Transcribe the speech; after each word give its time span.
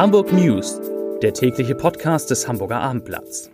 Hamburg 0.00 0.32
News, 0.32 0.80
der 1.20 1.34
tägliche 1.34 1.74
Podcast 1.74 2.30
des 2.30 2.48
Hamburger 2.48 2.80
Abendblatts. 2.80 3.50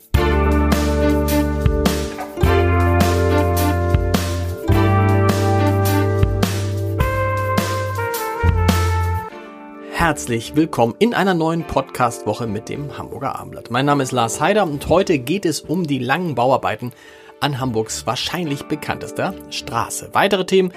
Herzlich 9.90 10.54
willkommen 10.54 10.94
in 11.00 11.14
einer 11.14 11.34
neuen 11.34 11.64
Podcast-Woche 11.64 12.46
mit 12.46 12.68
dem 12.68 12.96
Hamburger 12.96 13.34
Abendblatt. 13.34 13.72
Mein 13.72 13.86
Name 13.86 14.04
ist 14.04 14.12
Lars 14.12 14.40
Heider 14.40 14.62
und 14.62 14.88
heute 14.88 15.18
geht 15.18 15.44
es 15.44 15.60
um 15.60 15.84
die 15.84 15.98
langen 15.98 16.36
Bauarbeiten 16.36 16.92
an 17.40 17.58
Hamburgs 17.58 18.06
wahrscheinlich 18.06 18.68
bekanntester 18.68 19.34
Straße. 19.50 20.10
Weitere 20.12 20.46
Themen 20.46 20.72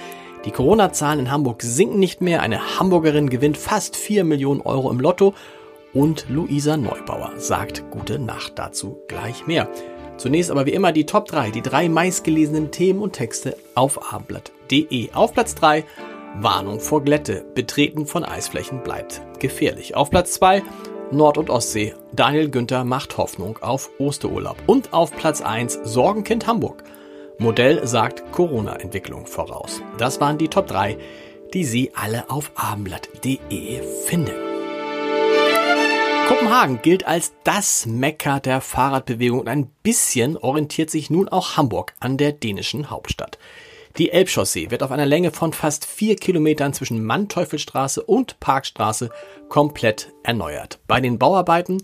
die 0.46 0.50
Corona-Zahlen 0.52 1.20
in 1.20 1.30
Hamburg 1.30 1.62
sinken 1.62 2.00
nicht 2.00 2.22
mehr. 2.22 2.40
Eine 2.40 2.78
Hamburgerin 2.78 3.28
gewinnt 3.28 3.58
fast 3.58 3.94
4 3.94 4.24
Millionen 4.24 4.62
Euro 4.62 4.90
im 4.90 4.98
Lotto. 4.98 5.34
Und 5.92 6.26
Luisa 6.28 6.76
Neubauer 6.76 7.32
sagt 7.36 7.90
gute 7.90 8.18
Nacht 8.18 8.58
dazu 8.58 9.02
gleich 9.08 9.46
mehr. 9.46 9.68
Zunächst 10.16 10.50
aber 10.50 10.66
wie 10.66 10.72
immer 10.72 10.92
die 10.92 11.06
Top 11.06 11.26
3, 11.26 11.50
die 11.50 11.62
drei 11.62 11.88
meistgelesenen 11.88 12.70
Themen 12.70 13.00
und 13.00 13.14
Texte 13.14 13.56
auf 13.74 14.12
abendblatt.de. 14.12 15.12
Auf 15.12 15.32
Platz 15.32 15.54
3 15.54 15.84
Warnung 16.36 16.80
vor 16.80 17.02
Glätte. 17.02 17.44
Betreten 17.54 18.06
von 18.06 18.24
Eisflächen 18.24 18.82
bleibt 18.82 19.22
gefährlich. 19.40 19.96
Auf 19.96 20.10
Platz 20.10 20.32
2 20.34 20.62
Nord- 21.10 21.38
und 21.38 21.50
Ostsee. 21.50 21.94
Daniel 22.12 22.50
Günther 22.50 22.84
macht 22.84 23.16
Hoffnung 23.16 23.58
auf 23.60 23.90
Osterurlaub. 23.98 24.56
Und 24.66 24.92
auf 24.92 25.10
Platz 25.16 25.40
1 25.40 25.80
Sorgenkind 25.84 26.46
Hamburg. 26.46 26.84
Modell 27.38 27.86
sagt 27.86 28.30
Corona-Entwicklung 28.32 29.26
voraus. 29.26 29.82
Das 29.98 30.20
waren 30.20 30.38
die 30.38 30.48
Top 30.48 30.66
3, 30.66 30.98
die 31.52 31.64
Sie 31.64 31.90
alle 31.94 32.30
auf 32.30 32.52
abendblatt.de 32.54 33.82
finden. 34.04 34.49
Kopenhagen 36.40 36.80
gilt 36.80 37.06
als 37.06 37.34
das 37.44 37.84
Mekka 37.84 38.40
der 38.40 38.62
Fahrradbewegung 38.62 39.40
und 39.40 39.48
ein 39.48 39.66
bisschen 39.82 40.38
orientiert 40.38 40.88
sich 40.88 41.10
nun 41.10 41.28
auch 41.28 41.58
Hamburg 41.58 41.92
an 42.00 42.16
der 42.16 42.32
dänischen 42.32 42.88
Hauptstadt. 42.88 43.38
Die 43.98 44.10
Elbchaussee 44.10 44.70
wird 44.70 44.82
auf 44.82 44.90
einer 44.90 45.04
Länge 45.04 45.32
von 45.32 45.52
fast 45.52 45.84
vier 45.84 46.16
Kilometern 46.16 46.72
zwischen 46.72 47.04
Manteuffelstraße 47.04 48.02
und 48.02 48.40
Parkstraße 48.40 49.10
komplett 49.50 50.14
erneuert. 50.22 50.78
Bei 50.86 51.02
den 51.02 51.18
Bauarbeiten 51.18 51.82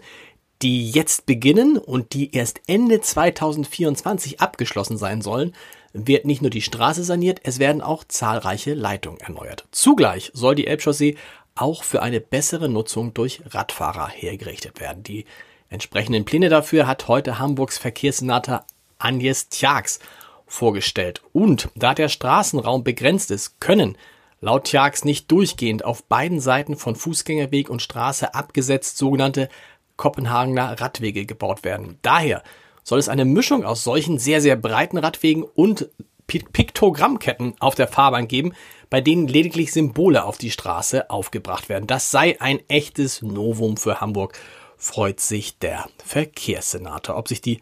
die 0.62 0.90
jetzt 0.90 1.26
beginnen 1.26 1.76
und 1.76 2.14
die 2.14 2.34
erst 2.34 2.62
Ende 2.66 3.00
2024 3.00 4.40
abgeschlossen 4.40 4.96
sein 4.96 5.20
sollen, 5.20 5.54
wird 5.92 6.24
nicht 6.24 6.42
nur 6.42 6.50
die 6.50 6.62
Straße 6.62 7.04
saniert, 7.04 7.40
es 7.44 7.58
werden 7.58 7.82
auch 7.82 8.04
zahlreiche 8.04 8.74
Leitungen 8.74 9.20
erneuert. 9.20 9.66
Zugleich 9.70 10.30
soll 10.34 10.54
die 10.54 10.66
Elbchaussee 10.66 11.16
auch 11.56 11.82
für 11.82 12.02
eine 12.02 12.20
bessere 12.20 12.68
Nutzung 12.68 13.14
durch 13.14 13.42
Radfahrer 13.46 14.08
hergerichtet 14.08 14.80
werden. 14.80 15.02
Die 15.02 15.24
entsprechenden 15.68 16.24
Pläne 16.24 16.48
dafür 16.48 16.86
hat 16.86 17.08
heute 17.08 17.38
Hamburgs 17.38 17.78
Verkehrssenator 17.78 18.64
Agnes 18.98 19.48
Tjax 19.48 19.98
vorgestellt. 20.46 21.22
Und 21.32 21.68
da 21.74 21.94
der 21.94 22.08
Straßenraum 22.08 22.84
begrenzt 22.84 23.30
ist, 23.30 23.60
können 23.60 23.98
laut 24.40 24.64
Tjax 24.64 25.04
nicht 25.04 25.30
durchgehend 25.30 25.84
auf 25.84 26.04
beiden 26.04 26.40
Seiten 26.40 26.76
von 26.76 26.94
Fußgängerweg 26.94 27.68
und 27.68 27.82
Straße 27.82 28.34
abgesetzt 28.34 28.98
sogenannte 28.98 29.48
Kopenhagener 29.96 30.80
Radwege 30.80 31.26
gebaut 31.26 31.64
werden. 31.64 31.98
Daher 32.02 32.42
soll 32.82 32.98
es 32.98 33.08
eine 33.08 33.24
Mischung 33.24 33.64
aus 33.64 33.82
solchen 33.82 34.18
sehr, 34.18 34.40
sehr 34.40 34.56
breiten 34.56 34.98
Radwegen 34.98 35.42
und 35.42 35.88
Piktogrammketten 36.26 37.54
auf 37.60 37.74
der 37.74 37.88
Fahrbahn 37.88 38.28
geben, 38.28 38.52
bei 38.90 39.00
denen 39.00 39.28
lediglich 39.28 39.72
Symbole 39.72 40.24
auf 40.24 40.38
die 40.38 40.50
Straße 40.50 41.10
aufgebracht 41.10 41.68
werden. 41.68 41.86
Das 41.86 42.10
sei 42.10 42.40
ein 42.40 42.60
echtes 42.68 43.22
Novum 43.22 43.76
für 43.76 44.00
Hamburg, 44.00 44.38
freut 44.76 45.20
sich 45.20 45.58
der 45.58 45.86
Verkehrssenator. 46.04 47.16
Ob 47.16 47.28
sich 47.28 47.40
die 47.40 47.60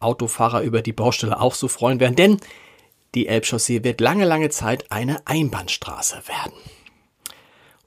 Autofahrer 0.00 0.62
über 0.62 0.82
die 0.82 0.92
Baustelle 0.92 1.40
auch 1.40 1.54
so 1.54 1.68
freuen 1.68 2.00
werden, 2.00 2.16
denn 2.16 2.38
die 3.14 3.28
Elbchaussee 3.28 3.82
wird 3.84 4.00
lange, 4.00 4.24
lange 4.24 4.50
Zeit 4.50 4.90
eine 4.90 5.26
Einbahnstraße 5.26 6.22
werden. 6.26 6.52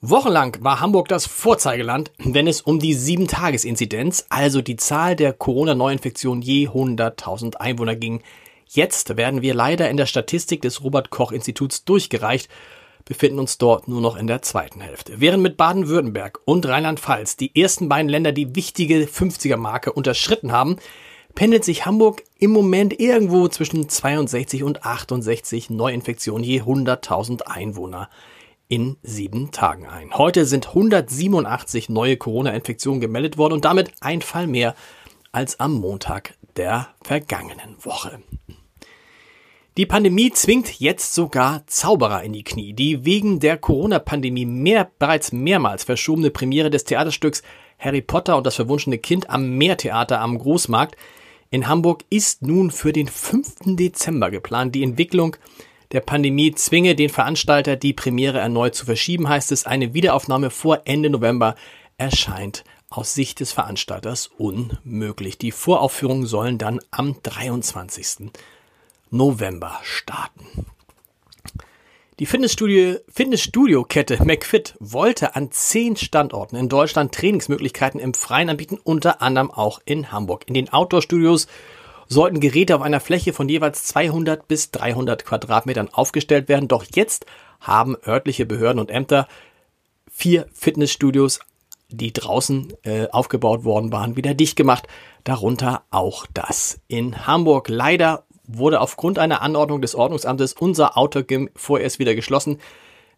Wochenlang 0.02 0.58
war 0.62 0.80
Hamburg 0.80 1.10
das 1.10 1.26
Vorzeigeland, 1.26 2.12
wenn 2.18 2.48
es 2.48 2.62
um 2.62 2.80
die 2.80 2.96
7-Tages-Inzidenz, 2.96 4.26
also 4.30 4.62
die 4.62 4.78
Zahl 4.78 5.18
der 5.18 5.34
Corona-Neuinfektionen 5.34 6.42
je 6.42 6.70
100.000 6.70 7.58
Einwohner 7.58 7.98
ging. 7.98 8.24
Jetzt 8.72 9.18
werden 9.18 9.42
wir 9.42 9.56
leider 9.56 9.90
in 9.90 9.98
der 9.98 10.06
Statistik 10.06 10.62
des 10.62 10.84
Robert-Koch-Instituts 10.84 11.86
durchgereicht, 11.86 12.50
befinden 13.04 13.40
uns 13.40 13.58
dort 13.58 13.88
nur 13.88 14.00
noch 14.00 14.16
in 14.16 14.28
der 14.28 14.44
zweiten 14.44 14.80
Hälfte. 14.80 15.20
Während 15.20 15.42
mit 15.42 15.58
Baden-Württemberg 15.58 16.40
und 16.46 16.68
Rheinland-Pfalz 16.68 17.36
die 17.36 17.60
ersten 17.60 17.90
beiden 17.90 18.10
Länder 18.10 18.32
die 18.32 18.56
wichtige 18.56 19.06
50er-Marke 19.06 19.92
unterschritten 19.92 20.52
haben, 20.52 20.76
pendelt 21.34 21.64
sich 21.64 21.88
Hamburg 21.88 22.24
im 22.38 22.52
Moment 22.52 23.00
irgendwo 23.00 23.48
zwischen 23.48 23.90
62 23.90 24.62
und 24.64 24.86
68 24.86 25.72
Neuinfektionen 25.72 26.44
je 26.44 26.62
100.000 26.62 27.48
Einwohner 27.48 28.08
in 28.68 28.98
sieben 29.02 29.50
Tagen 29.50 29.88
ein. 29.88 30.14
Heute 30.14 30.46
sind 30.46 30.68
187 30.68 31.90
neue 31.90 32.18
Corona-Infektionen 32.18 33.02
gemeldet 33.02 33.40
worden 33.40 33.54
und 33.54 33.66
damit 33.66 33.94
ein 34.02 34.22
Fall 34.22 34.46
mehr 34.46 34.76
als 35.32 35.60
am 35.60 35.74
Montag 35.74 36.36
der 36.56 36.90
vergangenen 37.02 37.84
Woche. 37.84 38.22
Die 39.78 39.86
Pandemie 39.86 40.32
zwingt 40.32 40.80
jetzt 40.80 41.14
sogar 41.14 41.66
Zauberer 41.68 42.24
in 42.24 42.34
die 42.34 42.44
Knie. 42.44 42.74
Die 42.74 43.06
wegen 43.06 43.40
der 43.40 43.58
Corona-Pandemie 43.58 44.46
mehr, 44.46 44.90
bereits 45.00 45.32
mehrmals 45.32 45.84
verschobene 45.84 46.32
Premiere 46.32 46.70
des 46.70 46.84
Theaterstücks 46.84 47.44
Harry 47.78 48.02
Potter 48.02 48.36
und 48.36 48.46
das 48.46 48.56
verwunschene 48.56 48.98
Kind 48.98 49.30
am 49.30 49.58
Meertheater 49.58 50.20
am 50.20 50.38
Großmarkt 50.38 50.98
in 51.52 51.68
Hamburg 51.68 52.06
ist 52.10 52.44
nun 52.44 52.70
für 52.70 52.94
den 52.94 53.08
5. 53.08 53.76
Dezember 53.76 54.30
geplant. 54.30 54.76
Die 54.76 54.84
Entwicklung 54.84 55.36
der 55.92 56.02
Pandemie 56.02 56.54
zwinge 56.54 56.94
den 56.94 57.10
Veranstalter, 57.10 57.76
die 57.76 57.94
Premiere 57.94 58.38
erneut 58.38 58.76
zu 58.76 58.86
verschieben, 58.86 59.28
heißt 59.28 59.52
es, 59.52 59.66
eine 59.66 59.96
Wiederaufnahme 59.96 60.52
vor 60.52 60.82
Ende 60.86 61.10
November 61.10 61.56
erscheint 61.98 62.64
aus 62.92 63.16
Sicht 63.16 63.40
des 63.40 63.52
Veranstalters 63.52 64.30
unmöglich. 64.38 65.40
Die 65.40 65.52
Voraufführungen 65.52 66.28
sollen 66.28 66.60
dann 66.60 66.80
am 66.92 67.16
23. 67.24 68.32
November 69.12 69.80
starten. 69.84 70.66
Die 72.20 72.26
Fitnessstudio, 72.26 72.98
Fitnessstudio-Kette 73.08 74.24
McFit 74.26 74.76
wollte 74.82 75.36
an 75.38 75.52
zehn 75.52 75.96
Standorten 75.96 76.58
in 76.58 76.68
Deutschland 76.68 77.14
Trainingsmöglichkeiten 77.14 78.00
im 78.00 78.14
Freien 78.14 78.50
anbieten, 78.50 78.78
unter 78.84 79.22
anderem 79.22 79.52
auch 79.52 79.80
in 79.86 80.12
Hamburg. 80.12 80.44
In 80.48 80.54
den 80.54 80.74
Outdoor-Studios 80.74 81.48
sollten 82.10 82.42
Geräte 82.42 82.76
auf 82.76 82.82
einer 82.82 83.00
Fläche 83.00 83.32
von 83.32 83.48
jeweils 83.48 83.86
200 83.86 84.50
bis 84.50 84.72
300 84.72 85.24
Quadratmetern 85.24 85.94
aufgestellt 85.94 86.50
werden. 86.50 86.68
Doch 86.68 86.84
jetzt 86.94 87.26
haben 87.62 87.96
örtliche 88.06 88.46
Behörden 88.46 88.80
und 88.80 88.92
Ämter 88.92 89.28
vier 90.12 90.48
Fitnessstudios, 90.54 91.40
die 91.88 92.12
draußen 92.12 92.74
äh, 92.84 93.08
aufgebaut 93.12 93.64
worden 93.64 93.94
waren, 93.94 94.18
wieder 94.18 94.34
dicht 94.34 94.58
gemacht. 94.58 94.88
Darunter 95.24 95.84
auch 95.90 96.26
das 96.34 96.82
in 96.88 97.28
Hamburg. 97.28 97.70
Leider 97.70 98.26
wurde 98.52 98.82
aufgrund 98.82 99.20
einer 99.20 99.42
Anordnung 99.42 99.82
des 99.82 99.96
Ordnungsamtes 99.96 100.54
unser 100.54 100.98
Outdoor-Gym 100.98 101.50
vorerst 101.56 102.00
wieder 102.00 102.16
geschlossen. 102.16 102.60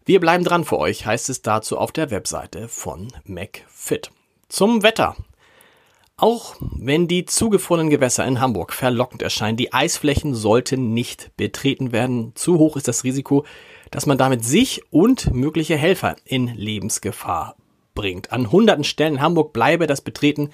Wir 0.04 0.20
bleiben 0.20 0.44
dran 0.44 0.64
für 0.64 0.78
euch, 0.78 1.06
heißt 1.06 1.30
es 1.30 1.42
dazu 1.42 1.78
auf 1.78 1.92
der 1.92 2.10
Webseite 2.10 2.68
von 2.68 3.08
McFit. 3.24 4.10
Zum 4.48 4.82
Wetter. 4.82 5.16
Auch 6.16 6.56
wenn 6.60 7.08
die 7.08 7.24
zugefrorenen 7.24 7.90
Gewässer 7.90 8.24
in 8.26 8.40
Hamburg 8.40 8.72
verlockend 8.72 9.22
erscheinen, 9.22 9.56
die 9.56 9.72
Eisflächen 9.72 10.34
sollten 10.34 10.92
nicht 10.92 11.36
betreten 11.36 11.92
werden. 11.92 12.32
Zu 12.34 12.58
hoch 12.58 12.76
ist 12.76 12.86
das 12.86 13.02
Risiko, 13.02 13.44
dass 13.90 14.06
man 14.06 14.18
damit 14.18 14.44
sich 14.44 14.82
und 14.90 15.32
mögliche 15.32 15.76
Helfer 15.76 16.16
in 16.24 16.48
Lebensgefahr 16.48 17.56
bringt. 17.94 18.32
An 18.32 18.52
hunderten 18.52 18.84
Stellen 18.84 19.14
in 19.14 19.20
Hamburg 19.22 19.52
bleibe 19.52 19.86
das 19.86 20.00
Betreten 20.00 20.50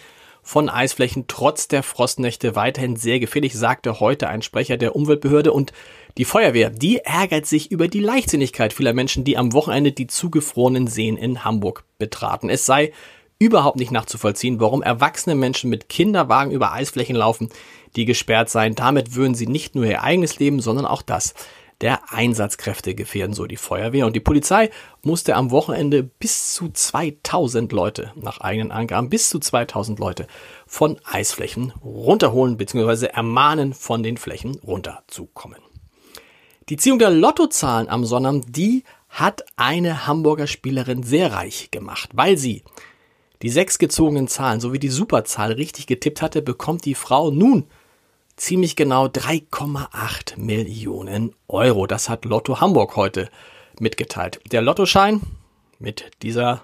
von 0.49 0.71
Eisflächen 0.71 1.27
trotz 1.29 1.69
der 1.69 1.83
Frostnächte 1.83 2.57
weiterhin 2.57 2.97
sehr 2.97 3.21
gefährlich, 3.21 3.53
sagte 3.53 4.01
heute 4.01 4.31
ein 4.31 4.41
Sprecher 4.41 4.79
der 4.79 4.97
Umweltbehörde 4.97 5.53
und 5.53 5.75
die 6.17 6.25
Feuerwehr, 6.25 6.71
die 6.71 7.01
ärgert 7.01 7.45
sich 7.45 7.71
über 7.71 7.87
die 7.87 8.01
Leichtsinnigkeit 8.01 8.73
vieler 8.73 8.95
Menschen, 8.95 9.25
die 9.25 9.37
am 9.37 9.53
Wochenende 9.53 9.93
die 9.93 10.07
zugefrorenen 10.07 10.87
Seen 10.87 11.19
in 11.19 11.45
Hamburg 11.45 11.85
betraten. 11.99 12.49
Es 12.49 12.65
sei 12.65 12.95
überhaupt 13.39 13.77
nicht 13.77 13.93
nachzuvollziehen, 13.93 14.59
warum 14.59 14.83
erwachsene 14.83 15.35
Menschen 15.35 15.69
mit 15.69 15.91
Kinderwagen 15.91 16.51
über 16.51 16.73
Eisflächen 16.73 17.15
laufen, 17.15 17.51
die 17.95 18.07
gesperrt 18.07 18.49
seien. 18.49 18.75
Damit 18.75 19.15
würden 19.15 19.35
sie 19.35 19.47
nicht 19.47 19.75
nur 19.75 19.85
ihr 19.85 20.03
eigenes 20.03 20.39
Leben, 20.39 20.61
sondern 20.61 20.87
auch 20.87 21.03
das 21.03 21.35
der 21.81 22.13
Einsatzkräfte 22.13 22.95
gefährden, 22.95 23.35
so 23.35 23.47
die 23.47 23.57
Feuerwehr. 23.57 24.07
Und 24.07 24.17
die 24.17 24.21
Polizei 24.21 24.71
musste 25.03 25.37
am 25.37 25.51
Wochenende 25.51 26.03
bis 26.03 26.53
zu 26.53 26.71
2000 26.71 27.73
Leute, 27.73 28.13
nach 28.17 28.41
eigenen 28.41 28.73
Angaben, 28.73 29.11
bis 29.11 29.31
zu 29.31 29.39
2000 29.39 29.99
Leute 29.99 30.27
von 30.67 30.99
Eisflächen 31.05 31.73
runterholen 31.83 32.57
bzw. 32.57 33.07
ermahnen, 33.07 33.75
von 33.75 34.03
den 34.03 34.17
Flächen 34.17 34.57
runterzukommen. 34.57 35.61
Die 36.69 36.77
Ziehung 36.77 36.99
der 36.99 37.11
Lottozahlen 37.11 37.89
am 37.89 38.05
Sonnabend, 38.05 38.57
die 38.57 38.85
hat 39.09 39.45
eine 39.57 40.07
Hamburger 40.07 40.47
Spielerin 40.47 41.03
sehr 41.03 41.33
reich 41.33 41.71
gemacht, 41.71 42.11
weil 42.13 42.37
sie 42.37 42.63
die 43.41 43.51
sechs 43.51 43.79
gezogenen 43.79 44.29
Zahlen 44.29 44.61
sowie 44.61 44.79
die 44.79 44.89
Superzahl 44.89 45.53
richtig 45.53 45.87
getippt 45.87 46.21
hatte, 46.21 46.43
bekommt 46.43 46.85
die 46.85 46.97
Frau 46.97 47.31
nun 47.31 47.67
ziemlich 48.39 48.77
genau 48.77 49.07
3,8 49.07 50.39
Millionen 50.39 51.35
Euro. 51.49 51.87
Das 51.87 52.09
hat 52.09 52.25
Lotto 52.25 52.61
Hamburg 52.61 52.97
heute 52.97 53.29
mitgeteilt. 53.81 54.41
Der 54.51 54.63
Lottoschein 54.63 55.21
mit 55.79 56.11
dieser 56.23 56.63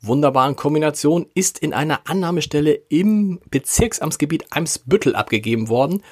wunderbaren 0.00 0.56
Kombination 0.56 1.26
ist 1.34 1.58
in 1.58 1.72
einer 1.72 2.00
Annahmestelle 2.04 2.74
im 2.88 3.40
Bezirksamtsgebiet 3.50 4.46
Eimsbüttel 4.50 5.16
abgegeben 5.16 5.68
worden. 5.68 6.02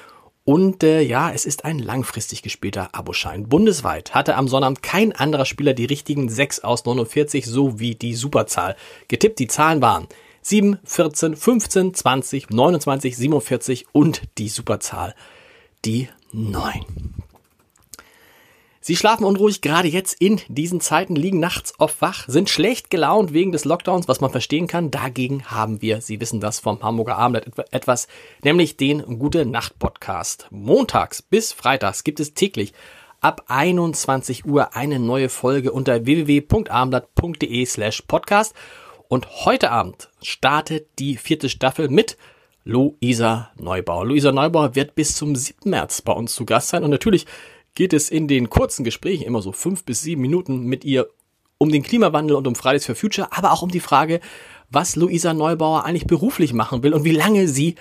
Und 0.45 0.83
äh, 0.83 1.01
ja, 1.01 1.31
es 1.31 1.45
ist 1.45 1.63
ein 1.63 1.79
langfristig 1.79 2.41
gespielter 2.41 2.89
Aboschein. 2.93 3.47
Bundesweit 3.47 4.13
hatte 4.13 4.35
am 4.35 4.49
Sonnabend 4.49 4.83
kein 4.83 5.13
anderer 5.13 5.45
Spieler 5.45 5.73
die 5.73 5.85
richtigen 5.85 6.27
6 6.27 6.65
aus 6.65 6.83
49 6.83 7.45
sowie 7.45 7.95
die 7.95 8.13
Superzahl 8.13 8.75
getippt. 9.07 9.39
Die 9.39 9.47
Zahlen 9.47 9.81
waren 9.81 10.07
7, 10.43 10.77
14, 10.83 11.35
15, 11.35 11.93
20, 11.93 12.49
29, 12.51 13.17
47 13.17 13.85
und 13.91 14.21
die 14.37 14.49
Superzahl 14.49 15.15
die 15.85 16.07
9. 16.31 16.83
Sie 18.85 18.97
schlafen 18.97 19.23
unruhig, 19.23 19.61
gerade 19.61 19.87
jetzt 19.87 20.19
in 20.19 20.41
diesen 20.49 20.81
Zeiten, 20.81 21.15
liegen 21.15 21.39
nachts 21.39 21.73
oft 21.77 22.01
wach, 22.01 22.25
sind 22.27 22.49
schlecht 22.49 22.89
gelaunt 22.89 23.31
wegen 23.31 23.53
des 23.53 23.63
Lockdowns, 23.63 24.09
was 24.09 24.19
man 24.19 24.31
verstehen 24.31 24.67
kann. 24.67 24.91
Dagegen 24.91 25.45
haben 25.45 25.81
wir, 25.81 26.01
Sie 26.01 26.19
wissen 26.19 26.41
das 26.41 26.59
vom 26.59 26.83
Hamburger 26.83 27.17
Abend 27.17 27.45
etwas, 27.71 28.09
nämlich 28.43 28.75
den 28.75 29.19
Gute 29.19 29.45
Nacht 29.45 29.79
Podcast. 29.79 30.47
Montags 30.51 31.21
bis 31.21 31.53
freitags 31.53 32.03
gibt 32.03 32.19
es 32.19 32.33
täglich 32.33 32.73
ab 33.21 33.45
21 33.47 34.45
Uhr 34.45 34.75
eine 34.75 34.99
neue 34.99 35.29
Folge 35.29 35.71
unter 35.71 36.05
www.abendblatt.de 36.05 37.65
slash 37.65 38.01
podcast. 38.01 38.53
Und 39.13 39.45
heute 39.45 39.69
Abend 39.69 40.09
startet 40.23 40.87
die 40.97 41.17
vierte 41.17 41.47
Staffel 41.47 41.87
mit 41.87 42.17
Luisa 42.63 43.51
Neubauer. 43.55 44.07
Luisa 44.07 44.31
Neubauer 44.31 44.73
wird 44.73 44.95
bis 44.95 45.15
zum 45.15 45.35
7. 45.35 45.69
März 45.69 46.01
bei 46.01 46.13
uns 46.13 46.33
zu 46.33 46.45
Gast 46.45 46.69
sein 46.69 46.83
und 46.83 46.89
natürlich 46.89 47.27
geht 47.75 47.93
es 47.93 48.09
in 48.09 48.27
den 48.27 48.49
kurzen 48.49 48.83
Gesprächen 48.83 49.21
immer 49.21 49.43
so 49.43 49.51
fünf 49.51 49.83
bis 49.85 50.01
sieben 50.01 50.23
Minuten 50.23 50.63
mit 50.63 50.83
ihr 50.83 51.09
um 51.59 51.71
den 51.71 51.83
Klimawandel 51.83 52.35
und 52.35 52.47
um 52.47 52.55
Fridays 52.55 52.87
for 52.87 52.95
Future, 52.95 53.27
aber 53.29 53.51
auch 53.51 53.61
um 53.61 53.69
die 53.69 53.81
Frage, 53.81 54.19
was 54.71 54.95
Luisa 54.95 55.35
Neubauer 55.35 55.85
eigentlich 55.85 56.07
beruflich 56.07 56.51
machen 56.51 56.81
will 56.81 56.95
und 56.95 57.03
wie 57.03 57.11
lange 57.11 57.47
sie 57.47 57.75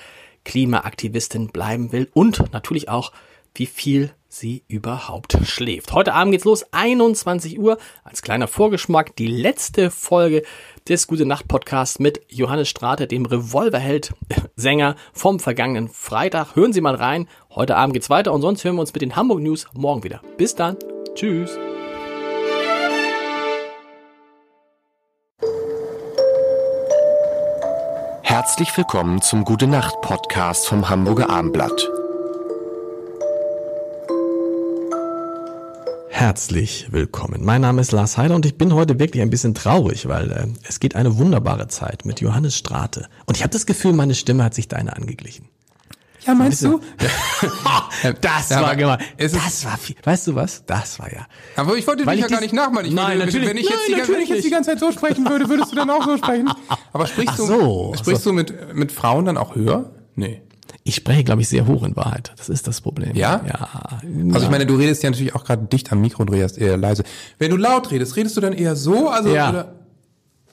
Klimaaktivistin 0.44 1.48
bleiben 1.48 1.92
will 1.92 2.10
und 2.12 2.52
natürlich 2.52 2.90
auch, 2.90 3.10
wie 3.54 3.66
viel 3.66 4.12
sie 4.28 4.64
überhaupt 4.66 5.36
schläft. 5.44 5.92
Heute 5.92 6.14
Abend 6.14 6.32
geht's 6.32 6.44
los, 6.44 6.64
21 6.72 7.58
Uhr, 7.58 7.78
als 8.02 8.22
kleiner 8.22 8.48
Vorgeschmack, 8.48 9.14
die 9.16 9.26
letzte 9.26 9.90
Folge 9.90 10.42
des 10.88 11.06
Gute 11.06 11.26
Nacht 11.26 11.48
Podcasts 11.48 11.98
mit 11.98 12.22
Johannes 12.28 12.68
Strate, 12.68 13.06
dem 13.06 13.26
Revolverheld 13.26 14.14
Sänger 14.56 14.96
vom 15.12 15.38
vergangenen 15.38 15.88
Freitag. 15.88 16.56
Hören 16.56 16.72
Sie 16.72 16.80
mal 16.80 16.94
rein. 16.94 17.28
Heute 17.50 17.76
Abend 17.76 17.92
geht's 17.94 18.10
weiter 18.10 18.32
und 18.32 18.40
sonst 18.40 18.64
hören 18.64 18.76
wir 18.76 18.80
uns 18.80 18.94
mit 18.94 19.02
den 19.02 19.16
Hamburg 19.16 19.40
News 19.40 19.66
morgen 19.74 20.02
wieder. 20.02 20.22
Bis 20.38 20.54
dann. 20.54 20.76
Tschüss. 21.14 21.58
Herzlich 28.22 28.74
willkommen 28.78 29.20
zum 29.20 29.44
Gute 29.44 29.66
Nacht 29.66 30.00
Podcast 30.00 30.66
vom 30.66 30.88
Hamburger 30.88 31.28
Armblatt. 31.28 32.01
Herzlich 36.22 36.86
willkommen. 36.92 37.44
Mein 37.44 37.62
Name 37.62 37.80
ist 37.80 37.90
Lars 37.90 38.16
Heider 38.16 38.36
und 38.36 38.46
ich 38.46 38.56
bin 38.56 38.72
heute 38.74 39.00
wirklich 39.00 39.20
ein 39.24 39.30
bisschen 39.30 39.54
traurig, 39.54 40.06
weil 40.06 40.30
äh, 40.30 40.46
es 40.68 40.78
geht 40.78 40.94
eine 40.94 41.18
wunderbare 41.18 41.66
Zeit 41.66 42.04
mit 42.04 42.20
Johannes 42.20 42.56
Strate. 42.56 43.08
Und 43.26 43.36
ich 43.36 43.42
habe 43.42 43.50
das 43.52 43.66
Gefühl, 43.66 43.92
meine 43.92 44.14
Stimme 44.14 44.44
hat 44.44 44.54
sich 44.54 44.68
deine 44.68 44.94
angeglichen. 44.94 45.48
Ja, 46.24 46.36
meinst 46.36 46.62
du? 46.62 46.78
das 48.20 48.50
Ja, 48.50 48.62
war 48.62 48.76
gemein. 48.76 48.98
Das 49.18 49.64
war 49.64 49.76
viel. 49.76 49.96
Weißt 50.04 50.28
du 50.28 50.36
was? 50.36 50.64
Das 50.64 51.00
war 51.00 51.12
ja. 51.12 51.26
Aber 51.56 51.76
ich 51.76 51.84
wollte 51.88 52.04
dich 52.04 52.14
ich 52.14 52.20
ja 52.20 52.28
gar 52.28 52.40
nicht 52.40 52.54
nachmachen. 52.54 52.86
Ich 52.86 52.92
Nein, 52.92 53.18
würde, 53.18 53.26
natürlich- 53.26 53.48
wenn 53.48 53.56
ich, 53.56 53.64
jetzt 53.68 53.78
nein, 53.88 54.02
die, 54.06 54.12
wenn 54.12 54.20
ich 54.20 54.28
jetzt 54.28 54.44
die 54.44 54.50
natürlich 54.50 54.52
ganze 54.52 54.70
Zeit 54.70 54.78
so 54.78 54.92
sprechen 54.92 55.28
würde, 55.28 55.48
würdest 55.48 55.72
du 55.72 55.76
dann 55.76 55.90
auch 55.90 56.04
so 56.04 56.16
sprechen. 56.18 56.48
Aber 56.92 57.08
sprichst 57.08 57.36
du, 57.40 57.46
so, 57.46 57.92
ach 57.96 57.98
sprichst 57.98 58.22
so. 58.22 58.30
du 58.30 58.36
mit, 58.36 58.76
mit 58.76 58.92
Frauen 58.92 59.24
dann 59.24 59.36
auch 59.36 59.56
höher? 59.56 59.90
Nee. 60.14 60.40
Ich 60.84 60.96
spreche, 60.96 61.22
glaube 61.22 61.42
ich, 61.42 61.48
sehr 61.48 61.66
hoch 61.66 61.84
in 61.84 61.94
Wahrheit. 61.94 62.32
Das 62.36 62.48
ist 62.48 62.66
das 62.66 62.80
Problem. 62.80 63.14
Ja? 63.14 63.40
Ja. 63.46 64.00
Also 64.34 64.46
ich 64.46 64.50
meine, 64.50 64.66
du 64.66 64.74
redest 64.76 65.02
ja 65.02 65.10
natürlich 65.10 65.34
auch 65.34 65.44
gerade 65.44 65.64
dicht 65.66 65.92
am 65.92 66.00
Mikro 66.00 66.22
und 66.22 66.30
redest 66.30 66.58
eher 66.58 66.76
leise. 66.76 67.04
Wenn 67.38 67.50
du 67.50 67.56
laut 67.56 67.90
redest, 67.92 68.16
redest 68.16 68.36
du 68.36 68.40
dann 68.40 68.52
eher 68.52 68.74
so? 68.74 69.08
Also, 69.08 69.32
Ja. 69.34 69.50
Oder? 69.50 69.74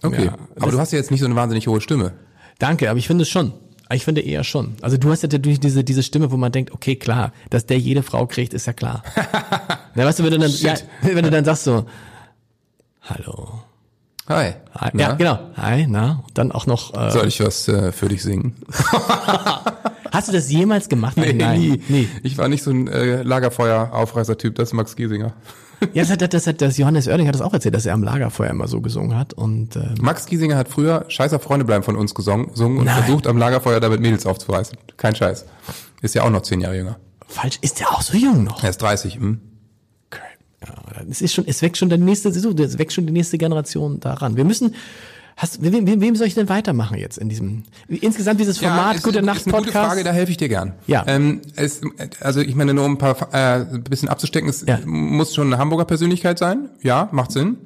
Okay. 0.02 0.26
Ja, 0.26 0.38
aber 0.60 0.72
du 0.72 0.80
hast 0.80 0.92
ja 0.94 0.98
jetzt 0.98 1.12
nicht 1.12 1.20
so 1.20 1.26
eine 1.26 1.36
wahnsinnig 1.36 1.68
hohe 1.68 1.82
Stimme. 1.82 2.14
Danke, 2.58 2.90
aber 2.90 3.00
ich 3.00 3.08
finde 3.08 3.24
es 3.24 3.30
schon. 3.30 3.54
Ich 3.92 4.06
finde 4.06 4.22
eher 4.22 4.44
schon. 4.44 4.76
Also 4.82 4.98
du 4.98 5.10
hast 5.10 5.24
ja 5.24 5.30
natürlich 5.32 5.60
diese, 5.60 5.84
diese 5.84 6.04
Stimme, 6.04 6.32
wo 6.32 6.38
man 6.38 6.52
denkt, 6.52 6.72
okay, 6.74 6.96
klar, 6.96 7.34
dass 7.50 7.66
der 7.66 7.80
jede 7.80 8.04
Frau 8.04 8.28
kriegt, 8.28 8.54
ist 8.54 8.68
ja 8.68 8.74
klar. 8.74 9.02
Na, 9.96 10.06
weißt 10.06 10.20
du, 10.20 10.24
wenn 10.24 10.32
du 10.32 10.38
dann, 10.40 10.52
ja, 10.52 10.76
wenn 11.02 11.24
du 11.24 11.32
dann 11.32 11.44
sagst 11.44 11.64
so, 11.64 11.86
hallo. 13.02 13.64
Hi. 14.28 14.54
Hi, 14.76 14.90
Na? 14.94 15.02
ja, 15.02 15.14
genau. 15.14 15.40
Hi, 15.58 15.88
na. 15.88 16.24
Und 16.28 16.38
dann 16.38 16.52
auch 16.52 16.68
noch, 16.68 16.94
äh, 16.94 17.10
Soll 17.10 17.28
ich 17.28 17.40
was 17.40 17.68
äh, 17.68 17.92
für 17.92 18.08
dich 18.10 18.22
singen? 18.22 18.56
hast 20.12 20.28
du 20.28 20.32
das 20.32 20.52
jemals 20.52 20.90
gemacht? 20.90 21.18
Nein, 21.18 21.38
nie. 21.60 21.82
nie. 21.90 22.08
Ich 22.24 22.38
war 22.38 22.48
nicht 22.48 22.64
so 22.64 22.72
ein 22.72 22.88
äh, 22.88 23.24
Lagerfeuer-Aufreißer-Typ, 23.24 24.56
das 24.56 24.70
ist 24.70 24.74
Max 24.74 24.96
Giesinger. 24.96 25.34
Ja, 25.94 26.04
das 26.04 26.10
hat, 26.12 26.34
das 26.34 26.46
hat, 26.46 26.60
das 26.60 26.78
Johannes 26.78 27.08
Oerding 27.08 27.26
hat 27.26 27.36
das 27.36 27.42
auch 27.42 27.54
erzählt, 27.54 27.74
dass 27.74 27.86
er 27.86 27.94
am 27.94 28.04
Lagerfeuer 28.04 28.50
immer 28.50 28.68
so 28.68 28.82
gesungen 28.82 29.18
hat 29.18 29.32
und, 29.32 29.78
äh, 29.78 29.96
Max 30.02 30.26
Giesinger 30.26 30.58
hat 30.58 30.68
früher 30.68 31.06
Scheißer 31.08 31.40
Freunde 31.40 31.64
bleiben 31.64 31.86
von 31.86 31.96
uns 31.96 32.14
gesungen 32.14 32.50
gesungen 32.50 32.80
und 32.80 32.84
Nein. 32.84 33.02
versucht 33.02 33.28
am 33.28 33.38
Lagerfeuer 33.38 33.80
damit 33.80 34.02
Mädels 34.02 34.26
aufzureißen. 34.26 34.78
Kein 34.98 35.16
Scheiß. 35.16 35.46
Ist 36.02 36.16
ja 36.16 36.24
auch 36.24 36.30
noch 36.32 36.42
zehn 36.42 36.60
Jahre 36.60 36.76
jünger. 36.76 36.98
falsch, 37.28 37.60
ist 37.62 37.80
der 37.80 37.92
auch 37.92 38.02
so 38.02 38.18
jung 38.18 38.44
noch? 38.44 38.62
Er 38.62 38.72
ist 38.72 38.82
30. 38.82 39.16
Hm? 39.16 39.40
Okay. 40.12 40.22
Ja, 40.68 40.74
es 41.10 41.22
ist 41.22 41.34
schon, 41.34 41.48
es 41.48 41.62
wächst 41.62 41.78
schon 41.78 41.88
der 41.88 41.98
nächste, 41.98 42.28
es 42.28 42.78
wächst 42.78 42.96
schon 42.96 43.08
die 43.08 43.14
nächste 43.14 43.38
Generation 43.38 44.02
daran. 44.02 44.36
Wir 44.36 44.44
müssen, 44.44 44.76
hast, 45.42 45.62
wem, 45.64 45.88
wem, 45.88 46.02
wem 46.02 46.16
soll 46.16 46.28
ich 46.28 46.34
denn 46.36 46.50
weitermachen 46.50 46.98
jetzt 46.98 47.18
in 47.18 47.30
diesem, 47.30 47.64
insgesamt 47.88 48.40
dieses 48.40 48.58
Format, 48.60 48.98
ist, 48.98 49.04
Gute 49.04 49.20
ist 49.20 49.26
Nacht 49.26 49.48
eine 49.48 49.58
gute? 49.58 49.72
Frage, 49.72 50.04
da 50.04 50.12
helfe 50.12 50.32
ich 50.32 50.38
dir 50.38 50.50
gern. 50.50 50.74
Ja. 50.86 51.04
Ähm, 51.08 51.42
es, 51.56 51.82
also 52.20 52.42
ich 52.42 52.56
meine, 52.56 52.74
nur 52.74 52.86
um 52.86 52.94
ein 52.94 52.98
paar 52.98 53.16
äh, 53.34 53.62
ein 53.74 53.84
bisschen 53.84 54.10
abzustecken, 54.10 54.50
es 54.50 54.66
Ja. 54.68 54.80
muss 54.86 55.34
schon 55.34 55.48
eine 55.48 55.58
Hamburger 55.58 55.86
Persönlichkeit 55.86 56.38
sein. 56.38 56.70
Ja, 56.82 57.08
macht 57.12 57.32
Sinn. 57.32 57.58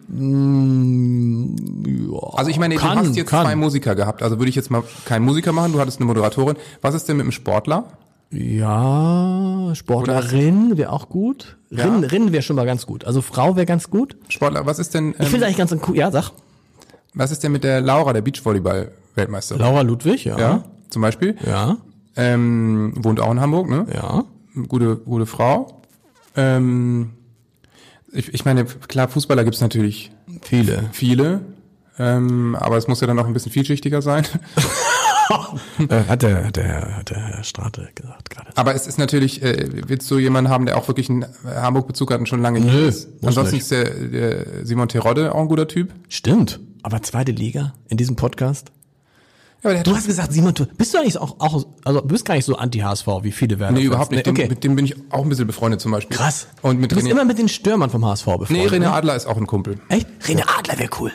Also 2.35 2.49
ich 2.51 2.59
meine, 2.59 2.75
kann, 2.75 2.97
du 2.99 3.07
hast 3.09 3.15
jetzt 3.15 3.29
kann. 3.29 3.45
zwei 3.45 3.55
Musiker 3.55 3.95
gehabt. 3.95 4.21
Also 4.23 4.37
würde 4.39 4.49
ich 4.49 4.55
jetzt 4.55 4.71
mal 4.71 4.83
keinen 5.05 5.25
Musiker 5.25 5.51
machen, 5.51 5.73
du 5.73 5.79
hattest 5.79 5.99
eine 5.99 6.05
Moderatorin. 6.07 6.55
Was 6.81 6.95
ist 6.95 7.09
denn 7.09 7.17
mit 7.17 7.23
einem 7.23 7.31
Sportler? 7.31 7.85
Ja, 8.31 9.71
Sportlerin 9.75 10.77
wäre 10.77 10.91
auch 10.91 11.09
gut. 11.09 11.57
Rin, 11.71 12.03
Rin 12.03 12.31
wäre 12.31 12.41
schon 12.41 12.55
mal 12.55 12.65
ganz 12.65 12.85
gut. 12.85 13.05
Also 13.05 13.21
Frau 13.21 13.55
wäre 13.55 13.65
ganz 13.65 13.89
gut. 13.89 14.15
Sportler, 14.27 14.65
was 14.65 14.79
ist 14.79 14.93
denn, 14.93 15.11
Ich 15.13 15.19
ähm, 15.19 15.25
finde 15.27 15.45
eigentlich 15.45 15.57
ganz 15.57 15.75
cool. 15.87 15.95
Ja, 15.95 16.09
sag. 16.11 16.31
Was 17.13 17.31
ist 17.31 17.43
denn 17.43 17.51
mit 17.51 17.63
der 17.63 17.81
Laura, 17.81 18.13
der 18.13 18.21
Beachvolleyball-Weltmeisterin? 18.21 19.61
Laura 19.61 19.81
Ludwig, 19.81 20.25
ja. 20.25 20.37
Ja, 20.39 20.63
zum 20.89 21.01
Beispiel. 21.01 21.35
Ja, 21.45 21.77
Ähm, 22.15 22.93
wohnt 22.97 23.19
auch 23.19 23.31
in 23.31 23.39
Hamburg, 23.41 23.69
ne? 23.69 23.85
ja. 23.93 24.23
Gute, 24.67 24.97
gute 24.97 25.25
Frau. 25.25 25.81
Ähm, 26.35 27.11
ich, 28.11 28.33
ich 28.33 28.45
meine, 28.45 28.65
klar, 28.65 29.07
Fußballer 29.07 29.43
gibt's 29.43 29.61
natürlich 29.61 30.11
Viele. 30.41 30.83
viele, 30.91 31.41
ähm, 31.97 32.55
aber 32.59 32.77
es 32.77 32.87
muss 32.87 33.01
ja 33.01 33.07
dann 33.07 33.17
auch 33.19 33.25
ein 33.25 33.33
bisschen 33.33 33.51
vielschichtiger 33.51 34.01
sein. 34.01 34.25
Äh, 35.89 36.03
hat, 36.09 36.21
der, 36.21 36.45
hat, 36.45 36.57
der, 36.57 36.97
hat 36.97 37.09
der 37.09 37.17
Herr 37.17 37.43
Strate 37.45 37.87
gesagt 37.95 38.29
gerade. 38.29 38.51
Aber 38.55 38.75
es 38.75 38.85
ist 38.87 38.99
natürlich, 38.99 39.41
äh, 39.41 39.67
willst 39.87 40.11
du 40.11 40.19
jemanden 40.19 40.51
haben, 40.51 40.65
der 40.65 40.77
auch 40.77 40.87
wirklich 40.89 41.09
einen 41.09 41.25
Hamburg-Bezug 41.45 42.11
hat 42.11 42.19
und 42.19 42.27
schon 42.27 42.41
lange 42.41 42.59
hier 42.59 42.87
ist? 42.87 43.07
Ansonsten 43.23 43.55
nicht. 43.55 43.63
ist 43.63 43.71
der, 43.71 43.85
der 43.89 44.65
Simon 44.65 44.89
Terodde 44.89 45.33
auch 45.33 45.39
ein 45.39 45.47
guter 45.47 45.67
Typ. 45.67 45.91
Stimmt. 46.09 46.59
Aber 46.83 47.01
zweite 47.01 47.31
Liga 47.31 47.73
in 47.89 47.97
diesem 47.97 48.15
Podcast? 48.15 48.71
Ja, 49.63 49.69
aber 49.69 49.71
der 49.71 49.79
hat 49.79 49.87
Du 49.87 49.95
hast 49.95 50.05
gesagt, 50.05 50.33
Simon, 50.33 50.53
du 50.53 50.65
bist 50.65 50.93
du 50.93 50.97
eigentlich 50.97 51.17
auch, 51.17 51.39
auch 51.39 51.65
also 51.85 52.01
du 52.01 52.07
bist 52.07 52.25
gar 52.25 52.35
nicht 52.35 52.43
so 52.45 52.55
anti-HSV, 52.57 53.07
wie 53.21 53.31
viele 53.31 53.59
werden. 53.59 53.75
Nee, 53.75 53.83
überhaupt 53.83 54.11
nicht. 54.11 54.25
Nee, 54.25 54.33
Dem, 54.33 54.35
okay. 54.35 54.49
Mit 54.49 54.63
dem 54.63 54.75
bin 54.75 54.85
ich 54.85 54.95
auch 55.11 55.23
ein 55.23 55.29
bisschen 55.29 55.47
befreundet 55.47 55.79
zum 55.79 55.91
Beispiel. 55.93 56.15
Krass. 56.17 56.47
Und 56.61 56.79
mit 56.79 56.91
du 56.91 56.95
bist 56.95 57.07
René, 57.07 57.11
immer 57.11 57.23
mit 57.25 57.37
den 57.39 57.47
Stürmern 57.47 57.89
vom 57.89 58.05
HSV 58.05 58.25
befreundet. 58.25 58.49
nee, 58.51 58.67
René? 58.67 58.87
Adler 58.87 59.15
ist 59.15 59.25
auch 59.25 59.37
ein 59.37 59.47
Kumpel. 59.47 59.79
Echt? 59.87 60.07
René 60.23 60.43
Adler 60.59 60.77
wäre 60.77 60.89
cool. 60.99 61.11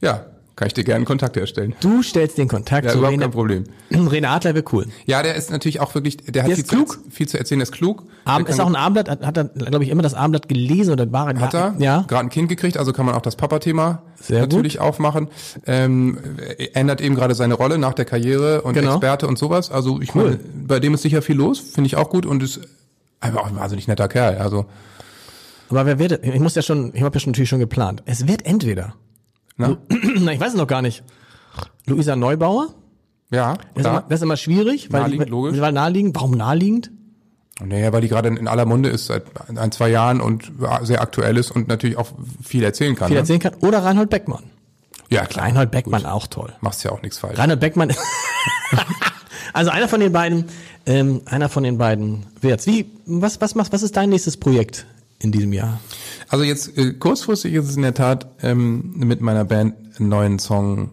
Ja, 0.00 0.24
kann 0.56 0.68
ich 0.68 0.74
dir 0.74 0.84
gerne 0.84 1.04
Kontakt 1.04 1.36
herstellen. 1.36 1.74
Du 1.80 2.02
stellst 2.02 2.38
den 2.38 2.48
Kontakt 2.48 2.86
Ja, 2.86 2.92
zu 2.92 2.98
überhaupt 2.98 3.18
René. 3.18 3.20
kein 3.20 3.30
Problem. 3.30 3.64
René 3.92 4.26
Adler 4.26 4.54
wäre 4.54 4.64
cool. 4.72 4.86
Ja, 5.04 5.22
der 5.22 5.34
ist 5.34 5.50
natürlich 5.50 5.80
auch 5.80 5.94
wirklich, 5.94 6.16
der 6.16 6.42
hat 6.44 6.48
Der 6.48 6.56
viel, 6.56 6.64
ist 6.64 6.70
klug. 6.70 6.92
Zu, 6.92 7.10
viel 7.10 7.28
zu 7.28 7.36
erzählen, 7.38 7.58
der 7.58 7.64
ist 7.64 7.72
klug. 7.72 8.04
Abend 8.24 8.48
Der 8.48 8.54
ist 8.54 8.60
auch 8.60 8.66
ein 8.66 8.74
Abendblatt, 8.74 9.08
hat, 9.10 9.26
hat 9.26 9.36
er, 9.36 9.44
glaube 9.44 9.84
ich, 9.84 9.90
immer 9.90 10.02
das 10.02 10.14
Abendblatt 10.14 10.48
gelesen 10.48 10.92
oder 10.92 11.12
war 11.12 11.28
Hat 11.38 11.52
er 11.54 11.74
Ja. 11.78 12.04
gerade 12.08 12.26
ein 12.26 12.30
Kind 12.30 12.48
gekriegt, 12.48 12.78
also 12.78 12.94
kann 12.94 13.04
man 13.04 13.14
auch 13.14 13.20
das 13.20 13.36
Papa-Thema 13.36 14.02
natürlich 14.30 14.80
aufmachen. 14.80 15.28
Ähm, 15.66 16.18
er 16.56 16.74
ändert 16.74 17.02
eben 17.02 17.14
gerade 17.16 17.34
seine 17.34 17.52
Rolle 17.54 17.76
nach 17.76 17.92
der 17.92 18.06
Karriere 18.06 18.62
und 18.62 18.72
Genau. 18.72 18.92
Experte 18.92 19.26
und 19.28 19.38
sowas. 19.38 19.70
Also 19.70 20.00
ich 20.00 20.14
Cool. 20.14 20.24
meine, 20.24 20.38
bei 20.66 20.80
dem 20.80 20.94
ist 20.94 21.02
sicher 21.02 21.20
viel 21.20 21.36
los, 21.36 21.60
finde 21.60 21.86
ich 21.88 21.96
auch 21.96 22.08
gut 22.08 22.24
und 22.24 22.42
ist 22.42 22.60
einfach 23.20 23.42
auch 23.42 23.46
ein 23.48 23.56
wahnsinnig 23.56 23.88
netter 23.88 24.08
Kerl. 24.08 24.38
Also 24.38 24.64
Aber 25.68 25.84
wer 25.84 25.98
wird, 25.98 26.24
ich 26.24 26.40
muss 26.40 26.54
ja 26.54 26.62
schon, 26.62 26.92
ich 26.94 27.02
habe 27.02 27.14
ja 27.14 27.20
schon 27.20 27.32
natürlich 27.32 27.50
schon 27.50 27.58
geplant. 27.58 28.02
Es 28.06 28.26
wird 28.26 28.46
entweder. 28.46 28.94
Na? 29.56 29.76
Na, 30.20 30.32
ich 30.32 30.40
weiß 30.40 30.52
es 30.52 30.58
noch 30.58 30.66
gar 30.66 30.82
nicht. 30.82 31.02
Luisa 31.86 32.16
Neubauer. 32.16 32.74
Ja, 33.30 33.54
Das 33.74 33.84
ist, 33.84 33.86
immer, 33.86 34.04
das 34.08 34.20
ist 34.20 34.22
immer 34.22 34.36
schwierig, 34.36 34.92
weil, 34.92 35.00
Naheliegend, 35.00 35.26
die, 35.26 35.30
logisch. 35.30 35.60
weil 35.60 35.72
naheliegend. 35.72 36.14
Warum 36.14 36.30
naheliegend? 36.32 36.90
Naja, 37.60 37.92
weil 37.92 38.02
die 38.02 38.08
gerade 38.08 38.28
in 38.28 38.46
aller 38.46 38.66
Munde 38.66 38.90
ist 38.90 39.06
seit 39.06 39.24
ein, 39.48 39.72
zwei 39.72 39.88
Jahren 39.88 40.20
und 40.20 40.52
sehr 40.82 41.00
aktuell 41.00 41.36
ist 41.38 41.50
und 41.50 41.68
natürlich 41.68 41.96
auch 41.96 42.08
viel 42.44 42.62
erzählen 42.62 42.94
kann. 42.94 43.08
Viel 43.08 43.14
ne? 43.14 43.20
erzählen 43.20 43.40
kann. 43.40 43.54
Oder 43.60 43.82
Reinhold 43.82 44.10
Beckmann. 44.10 44.44
Ja, 45.08 45.24
klar. 45.24 45.46
Reinhold 45.46 45.70
Beckmann 45.70 46.04
auch 46.04 46.26
toll. 46.26 46.52
Machst 46.60 46.84
ja 46.84 46.92
auch 46.92 47.02
nichts 47.02 47.18
falsch. 47.18 47.38
Reinhold 47.38 47.60
Beckmann. 47.60 47.92
also 49.54 49.70
einer 49.70 49.88
von 49.88 50.00
den 50.00 50.12
beiden, 50.12 50.44
ähm, 50.84 51.22
einer 51.24 51.48
von 51.48 51.62
den 51.62 51.78
beiden 51.78 52.26
wird's. 52.40 52.66
Wie, 52.66 52.90
was, 53.06 53.40
was 53.40 53.54
machst, 53.54 53.72
was 53.72 53.82
ist 53.82 53.96
dein 53.96 54.10
nächstes 54.10 54.36
Projekt 54.36 54.86
in 55.18 55.32
diesem 55.32 55.52
Jahr? 55.52 55.80
Also 56.28 56.44
jetzt 56.44 56.76
äh, 56.76 56.92
kurzfristig 56.94 57.54
ist 57.54 57.68
es 57.68 57.76
in 57.76 57.82
der 57.82 57.94
Tat 57.94 58.26
ähm, 58.42 58.94
mit 58.96 59.20
meiner 59.20 59.44
Band 59.44 59.74
einen 59.98 60.08
neuen 60.08 60.38
Song 60.38 60.90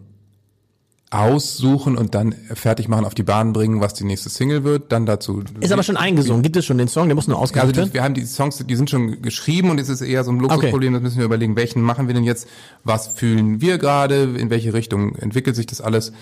aussuchen 1.14 1.96
und 1.96 2.16
dann 2.16 2.34
fertig 2.56 2.88
machen, 2.88 3.06
auf 3.06 3.14
die 3.14 3.22
Bahn 3.22 3.54
bringen, 3.54 3.82
was 3.82 3.94
die 3.94 4.04
nächste 4.04 4.30
Single 4.30 4.64
wird. 4.64 4.92
Dann 4.92 5.06
dazu. 5.06 5.44
Ist 5.60 5.72
aber 5.72 5.84
schon 5.84 5.96
eingesungen. 5.96 6.42
Gibt 6.42 6.56
es 6.58 6.66
schon 6.66 6.80
den 6.80 6.88
Song? 6.88 7.08
Der 7.08 7.14
muss 7.16 7.28
nur 7.28 7.40
Also 7.40 7.54
ausgesucht 7.54 7.76
werden. 7.76 7.94
wir 7.94 8.04
haben 8.04 8.16
die 8.16 8.26
Songs, 8.26 8.58
die 8.66 8.76
sind 8.76 8.90
schon 8.90 9.22
geschrieben 9.22 9.70
und 9.70 9.80
es 9.80 9.90
ist 9.90 10.02
eher 10.02 10.24
so 10.24 10.32
ein 10.32 10.40
Luxusproblem, 10.40 10.94
das 10.94 11.04
müssen 11.04 11.20
wir 11.20 11.26
überlegen, 11.26 11.56
welchen 11.56 11.84
machen 11.84 12.08
wir 12.08 12.16
denn 12.16 12.24
jetzt, 12.24 12.48
was 12.84 13.10
fühlen 13.10 13.62
wir 13.62 13.78
gerade, 13.78 14.24
in 14.24 14.50
welche 14.50 14.74
Richtung 14.74 15.16
entwickelt 15.16 15.56
sich 15.56 15.68
das 15.68 15.82
alles. 15.82 16.14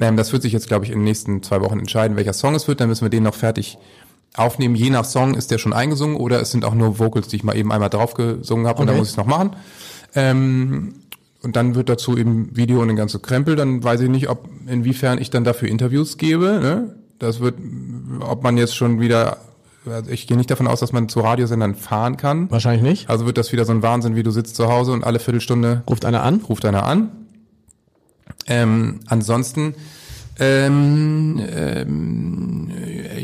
Ähm, 0.00 0.16
das 0.16 0.32
wird 0.32 0.42
sich 0.42 0.52
jetzt, 0.52 0.66
glaube 0.66 0.84
ich, 0.84 0.90
in 0.90 0.98
den 0.98 1.04
nächsten 1.04 1.40
zwei 1.44 1.60
Wochen 1.60 1.78
entscheiden, 1.78 2.16
welcher 2.16 2.32
Song 2.32 2.56
es 2.56 2.66
wird, 2.66 2.80
dann 2.80 2.88
müssen 2.88 3.04
wir 3.04 3.10
den 3.10 3.22
noch 3.22 3.34
fertig 3.36 3.78
aufnehmen. 4.34 4.74
Je 4.74 4.90
nach 4.90 5.04
Song 5.04 5.34
ist 5.34 5.50
der 5.50 5.58
schon 5.58 5.72
eingesungen 5.72 6.16
oder 6.16 6.40
es 6.40 6.50
sind 6.50 6.64
auch 6.64 6.74
nur 6.74 6.98
Vocals, 6.98 7.28
die 7.28 7.36
ich 7.36 7.44
mal 7.44 7.56
eben 7.56 7.72
einmal 7.72 7.90
draufgesungen 7.90 8.66
habe 8.66 8.80
und 8.80 8.86
dann 8.86 8.94
Okay. 8.94 9.00
muss 9.00 9.08
ich 9.08 9.12
es 9.12 9.16
noch 9.18 9.26
machen. 9.26 9.56
Ähm, 10.14 10.94
und 11.42 11.56
dann 11.56 11.74
wird 11.74 11.88
dazu 11.88 12.16
eben 12.16 12.56
Video 12.56 12.80
und 12.80 12.88
den 12.88 12.96
ganzen 12.96 13.20
Krempel. 13.20 13.56
Dann 13.56 13.82
weiß 13.82 14.00
ich 14.00 14.08
nicht, 14.08 14.28
ob 14.28 14.48
inwiefern 14.66 15.18
ich 15.20 15.30
dann 15.30 15.42
dafür 15.44 15.68
Interviews 15.68 16.16
gebe. 16.16 16.60
Ne? 16.62 16.94
Das 17.18 17.40
wird, 17.40 17.56
ob 18.20 18.42
man 18.44 18.56
jetzt 18.56 18.76
schon 18.76 19.00
wieder, 19.00 19.38
also 19.84 20.10
ich 20.10 20.26
gehe 20.28 20.36
nicht 20.36 20.50
davon 20.50 20.68
aus, 20.68 20.80
dass 20.80 20.92
man 20.92 21.08
zu 21.08 21.20
Radiosendern 21.20 21.74
fahren 21.74 22.16
kann. 22.16 22.48
Wahrscheinlich 22.50 22.82
nicht. 22.82 23.10
Also 23.10 23.26
wird 23.26 23.38
das 23.38 23.50
wieder 23.52 23.64
so 23.64 23.72
ein 23.72 23.82
Wahnsinn, 23.82 24.14
wie 24.14 24.22
du 24.22 24.30
sitzt 24.30 24.54
zu 24.54 24.68
Hause 24.68 24.92
und 24.92 25.02
alle 25.04 25.18
Viertelstunde 25.18 25.82
Ruft 25.90 26.04
einer 26.04 26.22
an. 26.22 26.40
ruft 26.48 26.64
einer 26.64 26.84
an. 26.84 27.10
Ähm, 28.46 29.00
ansonsten 29.06 29.74
ähm, 30.38 31.40
ähm, 31.54 32.51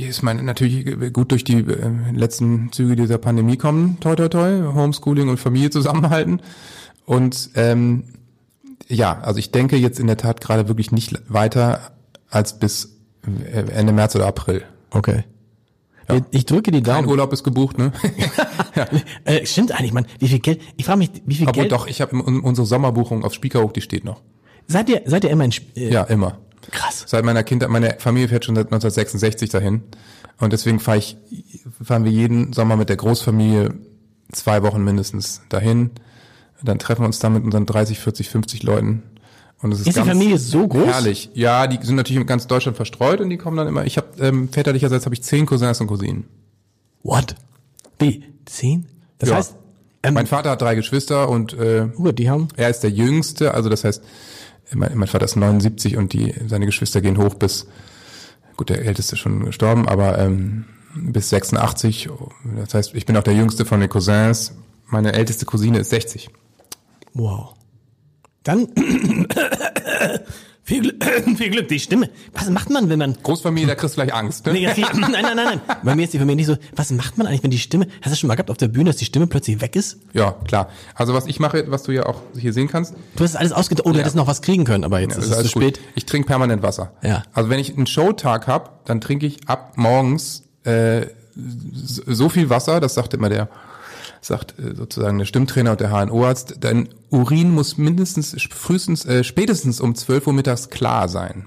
ist 0.08 0.22
man 0.22 0.44
natürlich 0.44 1.12
gut 1.12 1.30
durch 1.30 1.44
die 1.44 1.58
äh, 1.58 1.90
letzten 2.14 2.72
Züge 2.72 2.96
dieser 2.96 3.18
Pandemie 3.18 3.56
kommen, 3.56 3.98
toi 4.00 4.14
toi 4.16 4.28
toi, 4.28 4.72
Homeschooling 4.74 5.28
und 5.28 5.38
Familie 5.38 5.70
zusammenhalten. 5.70 6.40
Und 7.06 7.50
ähm, 7.54 8.04
ja, 8.88 9.18
also 9.20 9.38
ich 9.38 9.50
denke 9.50 9.76
jetzt 9.76 10.00
in 10.00 10.06
der 10.06 10.16
Tat 10.16 10.40
gerade 10.40 10.68
wirklich 10.68 10.92
nicht 10.92 11.20
weiter 11.28 11.92
als 12.30 12.58
bis 12.58 12.96
äh, 13.52 13.60
Ende 13.70 13.92
März 13.92 14.14
oder 14.16 14.26
April. 14.26 14.62
Okay. 14.90 15.24
Ich 16.30 16.46
drücke 16.46 16.70
die 16.70 16.82
Kein 16.82 16.94
Daumen. 17.02 17.08
Urlaub 17.08 17.32
ist 17.34 17.44
gebucht, 17.44 17.76
ne? 17.76 17.92
Äh, 19.24 19.44
stimmt 19.44 19.72
eigentlich, 19.72 19.92
Mann. 19.92 20.06
Wie 20.20 20.28
viel 20.28 20.38
Geld? 20.38 20.60
Ich 20.76 20.84
frage 20.86 20.98
mich, 20.98 21.10
wie 21.26 21.34
viel 21.34 21.48
Obwohl 21.48 21.64
Geld? 21.64 21.72
doch, 21.72 21.86
ich 21.86 22.00
habe 22.00 22.16
unsere 22.16 22.66
Sommerbuchung 22.66 23.24
auf 23.24 23.34
Spiekerhoch, 23.34 23.72
die 23.72 23.80
steht 23.80 24.04
noch. 24.04 24.22
Seid 24.68 24.88
ihr, 24.88 25.02
seid 25.06 25.24
ihr 25.24 25.30
immer 25.30 25.44
in, 25.44 25.50
Sp- 25.52 25.74
äh, 25.76 25.90
Ja, 25.92 26.04
immer. 26.04 26.38
Krass. 26.70 27.04
Seit 27.06 27.24
meiner 27.24 27.42
Kindheit, 27.44 27.68
meine 27.70 27.96
Familie 27.98 28.28
fährt 28.28 28.44
schon 28.44 28.54
seit 28.54 28.66
1966 28.66 29.50
dahin. 29.50 29.82
Und 30.40 30.52
deswegen 30.52 30.78
fahre 30.80 30.98
ich, 30.98 31.16
fahren 31.82 32.04
wir 32.04 32.12
jeden 32.12 32.52
Sommer 32.52 32.76
mit 32.76 32.88
der 32.88 32.96
Großfamilie 32.96 33.74
zwei 34.32 34.62
Wochen 34.62 34.82
mindestens 34.84 35.42
dahin. 35.48 35.90
Dann 36.62 36.78
treffen 36.78 37.02
wir 37.02 37.06
uns 37.06 37.18
da 37.18 37.30
mit 37.30 37.44
unseren 37.44 37.66
30, 37.66 37.98
40, 37.98 38.28
50 38.30 38.62
Leuten. 38.62 39.02
Und 39.60 39.72
es 39.72 39.80
ist, 39.80 39.88
Ist 39.88 39.96
die 39.96 40.02
Familie 40.02 40.38
so 40.38 40.68
groß? 40.68 40.86
Herrlich. 40.86 41.30
Ja, 41.34 41.66
die 41.66 41.84
sind 41.84 41.96
natürlich 41.96 42.20
in 42.20 42.26
ganz 42.26 42.46
Deutschland 42.46 42.76
verstreut 42.76 43.20
und 43.20 43.30
die 43.30 43.38
kommen 43.38 43.56
dann 43.56 43.66
immer. 43.66 43.84
Ich 43.84 43.96
habe 43.96 44.08
ähm, 44.20 44.48
väterlicherseits 44.48 45.04
habe 45.04 45.14
ich 45.14 45.22
zehn 45.22 45.46
Cousins 45.46 45.80
und 45.80 45.88
Cousinen. 45.88 46.24
What? 47.02 47.34
Wie? 47.98 48.24
Zehn? 48.44 48.86
Das 49.18 49.30
Ja. 49.30 49.36
heißt, 49.36 49.56
ähm, 50.04 50.14
Mein 50.14 50.28
Vater 50.28 50.50
hat 50.50 50.62
drei 50.62 50.76
Geschwister 50.76 51.28
und 51.28 51.54
äh, 51.54 51.88
gut, 51.96 52.18
die 52.20 52.30
haben, 52.30 52.46
er 52.56 52.68
ist 52.70 52.80
der 52.80 52.90
Jüngste. 52.90 53.54
Also 53.54 53.68
das 53.68 53.82
heißt, 53.82 54.02
mein, 54.74 54.96
mein 54.96 55.08
Vater 55.08 55.24
ist 55.24 55.36
79 55.36 55.96
und 55.96 56.12
die 56.12 56.34
seine 56.46 56.66
Geschwister 56.66 57.00
gehen 57.00 57.18
hoch 57.18 57.34
bis 57.34 57.66
gut, 58.56 58.68
der 58.68 58.84
Älteste 58.84 59.14
ist 59.14 59.20
schon 59.20 59.46
gestorben, 59.46 59.88
aber 59.88 60.18
ähm, 60.18 60.64
bis 60.94 61.30
86. 61.30 62.10
Das 62.56 62.74
heißt, 62.74 62.94
ich 62.94 63.06
bin 63.06 63.16
auch 63.16 63.22
der 63.22 63.34
Jüngste 63.34 63.64
von 63.64 63.80
den 63.80 63.88
Cousins. 63.88 64.54
Meine 64.86 65.12
älteste 65.12 65.46
Cousine 65.46 65.78
ist 65.78 65.90
60. 65.90 66.28
wow. 67.14 67.54
Dann, 68.42 68.68
viel, 70.62 70.82
Glück, 70.82 71.04
viel 71.36 71.50
Glück, 71.50 71.68
die 71.68 71.80
Stimme. 71.80 72.10
Was 72.34 72.50
macht 72.50 72.70
man, 72.70 72.88
wenn 72.88 72.98
man, 72.98 73.16
Großfamilie, 73.22 73.66
da 73.68 73.74
kriegst 73.74 73.96
du 73.96 74.02
gleich 74.02 74.14
Angst. 74.14 74.46
Ne? 74.46 74.52
Nee, 74.52 74.66
nein, 74.66 75.00
nein, 75.00 75.12
nein, 75.22 75.36
nein. 75.36 75.60
Bei 75.82 75.94
mir 75.94 76.04
ist 76.04 76.12
die 76.12 76.18
Familie 76.18 76.36
nicht 76.36 76.46
so, 76.46 76.56
was 76.76 76.90
macht 76.90 77.18
man 77.18 77.26
eigentlich, 77.26 77.42
wenn 77.42 77.50
die 77.50 77.58
Stimme, 77.58 77.86
hast 77.86 78.06
du 78.06 78.10
das 78.10 78.18
schon 78.18 78.28
mal 78.28 78.34
gehabt 78.34 78.50
auf 78.50 78.56
der 78.56 78.68
Bühne, 78.68 78.86
dass 78.86 78.96
die 78.96 79.04
Stimme 79.04 79.26
plötzlich 79.26 79.60
weg 79.60 79.76
ist? 79.76 79.98
Ja, 80.12 80.32
klar. 80.46 80.68
Also 80.94 81.14
was 81.14 81.26
ich 81.26 81.40
mache, 81.40 81.64
was 81.70 81.82
du 81.84 81.92
ja 81.92 82.06
auch 82.06 82.20
hier 82.36 82.52
sehen 82.52 82.68
kannst, 82.68 82.94
Du 83.16 83.24
hast 83.24 83.36
alles 83.36 83.52
ausgedacht, 83.52 83.86
oh, 83.86 83.92
du 83.92 83.98
hättest 83.98 84.16
noch 84.16 84.26
was 84.26 84.42
kriegen 84.42 84.64
können, 84.64 84.84
aber 84.84 85.00
jetzt 85.00 85.16
das 85.16 85.24
ist 85.24 85.30
es 85.30 85.30
zu 85.32 85.38
alles 85.38 85.52
gut. 85.52 85.62
spät. 85.62 85.80
Ich 85.94 86.06
trinke 86.06 86.26
permanent 86.26 86.62
Wasser. 86.62 86.92
Ja. 87.02 87.22
Also 87.32 87.50
wenn 87.50 87.58
ich 87.58 87.74
einen 87.76 87.86
Showtag 87.86 88.46
habe, 88.46 88.70
dann 88.84 89.00
trinke 89.00 89.26
ich 89.26 89.48
ab 89.48 89.72
morgens 89.76 90.44
äh, 90.64 91.06
so 91.34 92.28
viel 92.28 92.50
Wasser, 92.50 92.80
das 92.80 92.94
sagt 92.94 93.14
immer 93.14 93.28
der, 93.28 93.48
sagt 94.20 94.58
äh, 94.58 94.74
sozusagen 94.74 95.18
der 95.18 95.24
Stimmtrainer 95.26 95.72
und 95.72 95.80
der 95.80 95.90
HNO-Arzt, 95.90 96.56
dein 96.60 96.88
Urin 97.10 97.52
muss 97.54 97.78
mindestens, 97.78 98.36
frühestens, 98.50 99.04
äh, 99.04 99.24
spätestens 99.24 99.80
um 99.80 99.94
12 99.94 100.26
Uhr 100.26 100.32
mittags 100.32 100.70
klar 100.70 101.08
sein. 101.08 101.46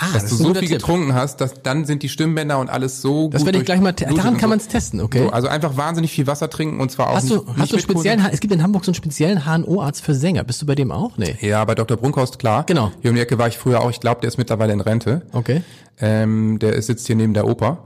Ah, 0.00 0.12
Dass 0.12 0.22
das 0.22 0.30
du 0.30 0.36
so 0.36 0.54
viel 0.54 0.60
Tipp. 0.68 0.78
getrunken 0.78 1.12
hast, 1.14 1.40
dass 1.40 1.60
dann 1.60 1.84
sind 1.84 2.04
die 2.04 2.08
Stimmbänder 2.08 2.60
und 2.60 2.70
alles 2.70 3.02
so 3.02 3.30
Das 3.30 3.40
gut 3.40 3.46
werde 3.46 3.58
ich 3.58 3.64
gleich 3.64 3.80
mal, 3.80 3.92
daran 3.92 4.16
kann 4.16 4.38
so. 4.38 4.46
man 4.46 4.58
es 4.60 4.68
testen, 4.68 5.00
okay? 5.00 5.24
So, 5.24 5.30
also 5.30 5.48
einfach 5.48 5.76
wahnsinnig 5.76 6.12
viel 6.12 6.28
Wasser 6.28 6.48
trinken 6.48 6.80
und 6.80 6.92
zwar 6.92 7.10
auch 7.10 7.16
hast 7.16 7.24
nicht, 7.24 7.34
du, 7.34 7.42
nicht 7.42 7.58
hast 7.58 7.72
du 7.72 7.78
speziellen, 7.80 8.24
es 8.30 8.38
gibt 8.38 8.54
in 8.54 8.62
Hamburg 8.62 8.84
so 8.84 8.90
einen 8.90 8.94
speziellen 8.94 9.44
HNO-Arzt 9.44 10.04
für 10.04 10.14
Sänger. 10.14 10.44
Bist 10.44 10.62
du 10.62 10.66
bei 10.66 10.76
dem 10.76 10.92
auch? 10.92 11.18
Nee. 11.18 11.36
Ja, 11.40 11.64
bei 11.64 11.74
Dr. 11.74 11.96
Brunkhorst, 11.96 12.38
klar. 12.38 12.62
Genau. 12.66 12.92
Hier 13.02 13.10
um 13.10 13.16
die 13.16 13.22
Ecke 13.22 13.38
war 13.38 13.48
ich 13.48 13.58
früher 13.58 13.80
auch. 13.80 13.90
Ich 13.90 13.98
glaube, 13.98 14.20
der 14.20 14.28
ist 14.28 14.38
mittlerweile 14.38 14.72
in 14.72 14.80
Rente. 14.80 15.22
Okay. 15.32 15.62
Ähm, 16.00 16.60
der 16.60 16.80
sitzt 16.80 17.08
hier 17.08 17.16
neben 17.16 17.34
der 17.34 17.48
Oper. 17.48 17.84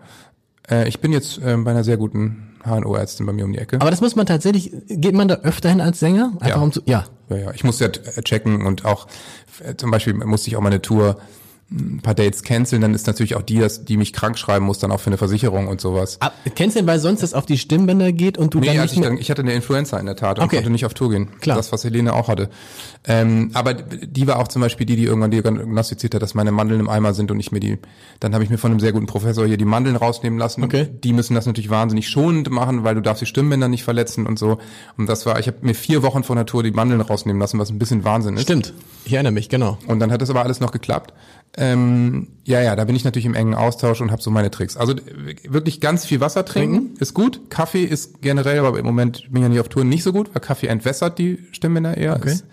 Äh, 0.70 0.88
ich 0.88 1.00
bin 1.00 1.12
jetzt 1.12 1.40
ähm, 1.42 1.64
bei 1.64 1.70
einer 1.70 1.82
sehr 1.82 1.96
guten 1.96 2.51
HNO-Ärztin 2.64 3.26
bei 3.26 3.32
mir 3.32 3.44
um 3.44 3.52
die 3.52 3.58
Ecke. 3.58 3.80
Aber 3.80 3.90
das 3.90 4.00
muss 4.00 4.16
man 4.16 4.26
tatsächlich, 4.26 4.72
geht 4.88 5.14
man 5.14 5.28
da 5.28 5.36
öfter 5.36 5.68
hin 5.70 5.80
als 5.80 6.00
Sänger? 6.00 6.32
Einfach 6.40 6.48
Ja. 6.48 6.62
um 6.62 6.72
zu, 6.72 6.80
ja. 6.86 7.04
ja, 7.30 7.36
ja. 7.36 7.50
Ich 7.52 7.64
muss 7.64 7.78
ja 7.80 7.88
t- 7.88 8.22
checken 8.22 8.64
und 8.66 8.84
auch 8.84 9.06
äh, 9.64 9.74
zum 9.76 9.90
Beispiel 9.90 10.14
musste 10.14 10.48
ich 10.48 10.56
auch 10.56 10.60
meine 10.60 10.80
Tour 10.82 11.18
ein 11.70 12.00
paar 12.02 12.14
Dates 12.14 12.42
canceln, 12.42 12.82
dann 12.82 12.94
ist 12.94 13.06
natürlich 13.06 13.34
auch 13.34 13.42
die, 13.42 13.58
das, 13.58 13.84
die 13.84 13.96
mich 13.96 14.12
krank 14.12 14.38
schreiben 14.38 14.66
muss, 14.66 14.78
dann 14.78 14.92
auch 14.92 15.00
für 15.00 15.08
eine 15.08 15.16
Versicherung 15.16 15.68
und 15.68 15.80
sowas. 15.80 16.20
Ab, 16.20 16.34
denn, 16.58 16.86
weil 16.86 16.98
sonst 16.98 17.22
das 17.22 17.34
auf 17.34 17.46
die 17.46 17.58
Stimmbänder 17.58 18.12
geht 18.12 18.36
und 18.36 18.52
du 18.54 18.60
Nee, 18.60 18.66
dann 18.68 18.82
nicht 18.82 18.94
ich, 18.94 19.00
dann, 19.00 19.16
ich 19.16 19.30
hatte 19.30 19.42
eine 19.42 19.52
Influenza 19.54 19.98
in 19.98 20.06
der 20.06 20.16
Tat 20.16 20.38
und 20.38 20.44
Okay. 20.44 20.56
konnte 20.56 20.70
nicht 20.70 20.84
auf 20.84 20.94
Tour 20.94 21.10
gehen. 21.10 21.28
Klar. 21.40 21.56
Das, 21.56 21.72
was 21.72 21.84
Helene 21.84 22.12
auch 22.12 22.28
hatte. 22.28 22.50
Ähm, 23.04 23.50
aber 23.54 23.74
die 23.74 24.26
war 24.26 24.38
auch 24.38 24.48
zum 24.48 24.60
Beispiel 24.62 24.86
die, 24.86 24.96
die 24.96 25.04
irgendwann 25.04 25.30
diagnostiziert 25.30 26.14
hat, 26.14 26.22
dass 26.22 26.34
meine 26.34 26.52
Mandeln 26.52 26.80
im 26.80 26.88
Eimer 26.88 27.14
sind 27.14 27.30
und 27.30 27.40
ich 27.40 27.52
mir 27.52 27.60
die, 27.60 27.78
dann 28.20 28.34
habe 28.34 28.44
ich 28.44 28.50
mir 28.50 28.58
von 28.58 28.70
einem 28.70 28.80
sehr 28.80 28.92
guten 28.92 29.06
Professor 29.06 29.46
hier 29.46 29.56
die 29.56 29.64
Mandeln 29.64 29.96
rausnehmen 29.96 30.38
lassen. 30.38 30.62
Okay. 30.62 30.88
Die 31.02 31.12
müssen 31.12 31.34
das 31.34 31.46
natürlich 31.46 31.70
wahnsinnig 31.70 32.08
schonend 32.08 32.50
machen, 32.50 32.84
weil 32.84 32.94
du 32.94 33.00
darfst 33.00 33.22
die 33.22 33.26
Stimmbänder 33.26 33.68
nicht 33.68 33.82
verletzen 33.84 34.26
und 34.26 34.38
so. 34.38 34.58
Und 34.98 35.08
das 35.08 35.26
war, 35.26 35.38
ich 35.40 35.46
habe 35.46 35.58
mir 35.62 35.74
vier 35.74 36.02
Wochen 36.02 36.22
vor 36.22 36.36
der 36.36 36.46
Tour 36.46 36.62
die 36.62 36.70
Mandeln 36.70 37.00
rausnehmen 37.00 37.40
lassen, 37.40 37.58
was 37.58 37.70
ein 37.70 37.78
bisschen 37.78 38.04
Wahnsinn 38.04 38.36
ist. 38.36 38.42
Stimmt. 38.42 38.74
Ich 39.04 39.14
erinnere 39.14 39.32
mich, 39.32 39.48
genau. 39.48 39.78
Und 39.86 39.98
dann 39.98 40.12
hat 40.12 40.22
das 40.22 40.30
aber 40.30 40.42
alles 40.42 40.60
noch 40.60 40.70
geklappt. 40.70 41.12
Ähm, 41.62 42.26
ja, 42.44 42.60
ja, 42.60 42.74
da 42.74 42.84
bin 42.84 42.96
ich 42.96 43.04
natürlich 43.04 43.26
im 43.26 43.34
engen 43.34 43.54
Austausch 43.54 44.00
und 44.00 44.10
habe 44.10 44.20
so 44.20 44.32
meine 44.32 44.50
Tricks. 44.50 44.76
Also 44.76 44.94
wirklich 45.48 45.80
ganz 45.80 46.04
viel 46.04 46.20
Wasser 46.20 46.44
trinken 46.44 46.96
ist 46.98 47.14
gut. 47.14 47.50
Kaffee 47.50 47.84
ist 47.84 48.20
generell, 48.20 48.58
aber 48.58 48.78
im 48.80 48.84
Moment 48.84 49.28
bin 49.30 49.36
ich 49.36 49.42
ja 49.42 49.48
nicht 49.48 49.60
auf 49.60 49.68
Touren 49.68 49.88
nicht 49.88 50.02
so 50.02 50.12
gut, 50.12 50.34
weil 50.34 50.40
Kaffee 50.40 50.66
entwässert 50.66 51.18
die 51.18 51.38
Stimmbänder 51.52 51.96
eher. 51.96 52.16
Okay. 52.16 52.32
Ist, 52.32 52.46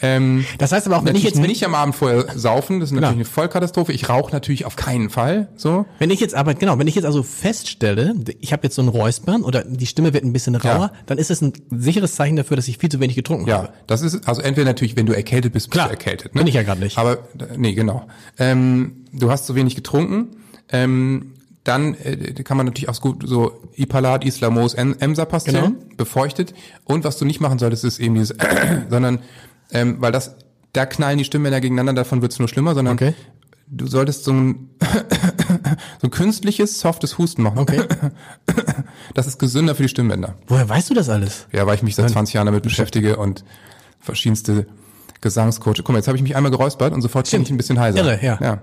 ähm, 0.00 0.44
Das 0.58 0.72
heißt 0.72 0.86
aber 0.86 0.98
auch, 0.98 1.04
wenn 1.04 1.16
ich 1.16 1.22
jetzt, 1.22 1.38
nicht 1.38 1.64
am 1.64 1.74
Abend 1.74 1.94
vorher 1.94 2.26
saufen, 2.38 2.80
das 2.80 2.90
ist 2.90 2.92
natürlich 2.92 3.00
Klar. 3.08 3.12
eine 3.12 3.24
Vollkatastrophe. 3.24 3.92
Ich 3.92 4.08
rauche 4.08 4.30
natürlich 4.32 4.64
auf 4.66 4.76
keinen 4.76 5.08
Fall. 5.10 5.48
So. 5.56 5.86
wenn 5.98 6.10
ich 6.10 6.20
jetzt 6.20 6.34
aber, 6.34 6.54
genau, 6.54 6.78
wenn 6.78 6.86
ich 6.86 6.94
jetzt 6.94 7.04
also 7.06 7.22
feststelle, 7.22 8.14
ich 8.40 8.52
habe 8.52 8.64
jetzt 8.64 8.74
so 8.76 8.82
ein 8.82 8.88
Räuspern 8.88 9.42
oder 9.42 9.64
die 9.64 9.86
Stimme 9.86 10.12
wird 10.12 10.24
ein 10.24 10.32
bisschen 10.32 10.54
rauer, 10.54 10.86
Ja. 10.86 10.92
dann 11.06 11.18
ist 11.18 11.30
das 11.30 11.40
ein 11.40 11.52
sicheres 11.70 12.14
Zeichen 12.14 12.36
dafür, 12.36 12.56
dass 12.56 12.68
ich 12.68 12.78
viel 12.78 12.90
zu 12.90 13.00
wenig 13.00 13.16
getrunken 13.16 13.48
Ja, 13.48 13.56
habe. 13.58 13.68
das 13.86 14.02
ist, 14.02 14.28
also 14.28 14.42
entweder 14.42 14.66
natürlich, 14.66 14.96
wenn 14.96 15.06
du 15.06 15.12
erkältet 15.14 15.52
bist, 15.52 15.66
bist 15.66 15.72
Klar, 15.72 15.86
du 15.86 15.92
erkältet. 15.92 16.34
Ne? 16.34 16.40
bin 16.40 16.48
ich 16.48 16.54
ja 16.54 16.62
grad 16.62 16.78
nicht. 16.80 16.98
Aber, 16.98 17.18
nee, 17.56 17.72
genau. 17.72 18.06
Ähm, 18.38 19.04
du 19.12 19.30
hast 19.30 19.46
zu 19.46 19.54
wenig 19.54 19.74
getrunken, 19.76 20.28
ähm, 20.70 21.32
dann 21.64 21.94
äh, 21.94 22.34
kann 22.44 22.56
man 22.56 22.66
natürlich 22.66 22.88
auch 22.88 23.00
gut 23.00 23.22
so 23.26 23.52
Ipalat, 23.76 24.24
Islamos, 24.24 24.74
Em- 24.74 24.94
Emsa-Pastillen, 25.00 25.64
Genau. 25.64 25.76
befeuchtet. 25.96 26.54
Und 26.84 27.02
was 27.04 27.18
du 27.18 27.24
nicht 27.24 27.40
machen 27.40 27.58
solltest, 27.58 27.82
ist 27.84 27.98
eben 27.98 28.14
dieses, 28.14 28.36
sondern, 28.90 29.20
ähm, 29.72 29.96
weil 30.00 30.12
das, 30.12 30.36
da 30.72 30.86
knallen 30.86 31.18
die 31.18 31.24
Stimmbänder 31.24 31.60
gegeneinander, 31.60 32.02
davon 32.02 32.22
wird's 32.22 32.38
nur 32.38 32.48
schlimmer, 32.48 32.74
sondern 32.74 32.94
Okay. 32.94 33.14
du 33.66 33.86
solltest 33.86 34.24
so 34.24 34.32
ein, 34.32 34.70
so 36.00 36.06
ein 36.06 36.10
künstliches, 36.10 36.80
softes 36.80 37.18
Husten 37.18 37.42
machen. 37.42 37.58
Okay. 37.58 37.82
Das 39.14 39.26
ist 39.26 39.38
gesünder 39.38 39.74
für 39.74 39.84
die 39.84 39.88
Stimmbänder. 39.88 40.34
Woher 40.46 40.68
weißt 40.68 40.90
du 40.90 40.94
das 40.94 41.08
alles? 41.08 41.46
Ja, 41.52 41.66
weil 41.66 41.76
ich 41.76 41.82
mich 41.82 41.94
seit 41.94 42.10
20 42.10 42.34
Jahren 42.34 42.46
damit 42.46 42.62
beschäftige 42.62 43.16
und 43.16 43.44
verschiedenste 43.98 44.66
Gesangscoach. 45.22 45.76
Guck 45.78 45.88
mal, 45.90 45.96
jetzt 45.96 46.08
habe 46.08 46.16
ich 46.16 46.22
mich 46.22 46.36
einmal 46.36 46.50
geräuspert 46.50 46.92
und 46.92 47.00
sofort 47.00 47.30
bin 47.30 47.42
ich 47.42 47.50
ein 47.50 47.56
bisschen 47.56 47.78
heiser. 47.80 47.98
Irre, 47.98 48.18
ja. 48.22 48.38
ja. 48.42 48.58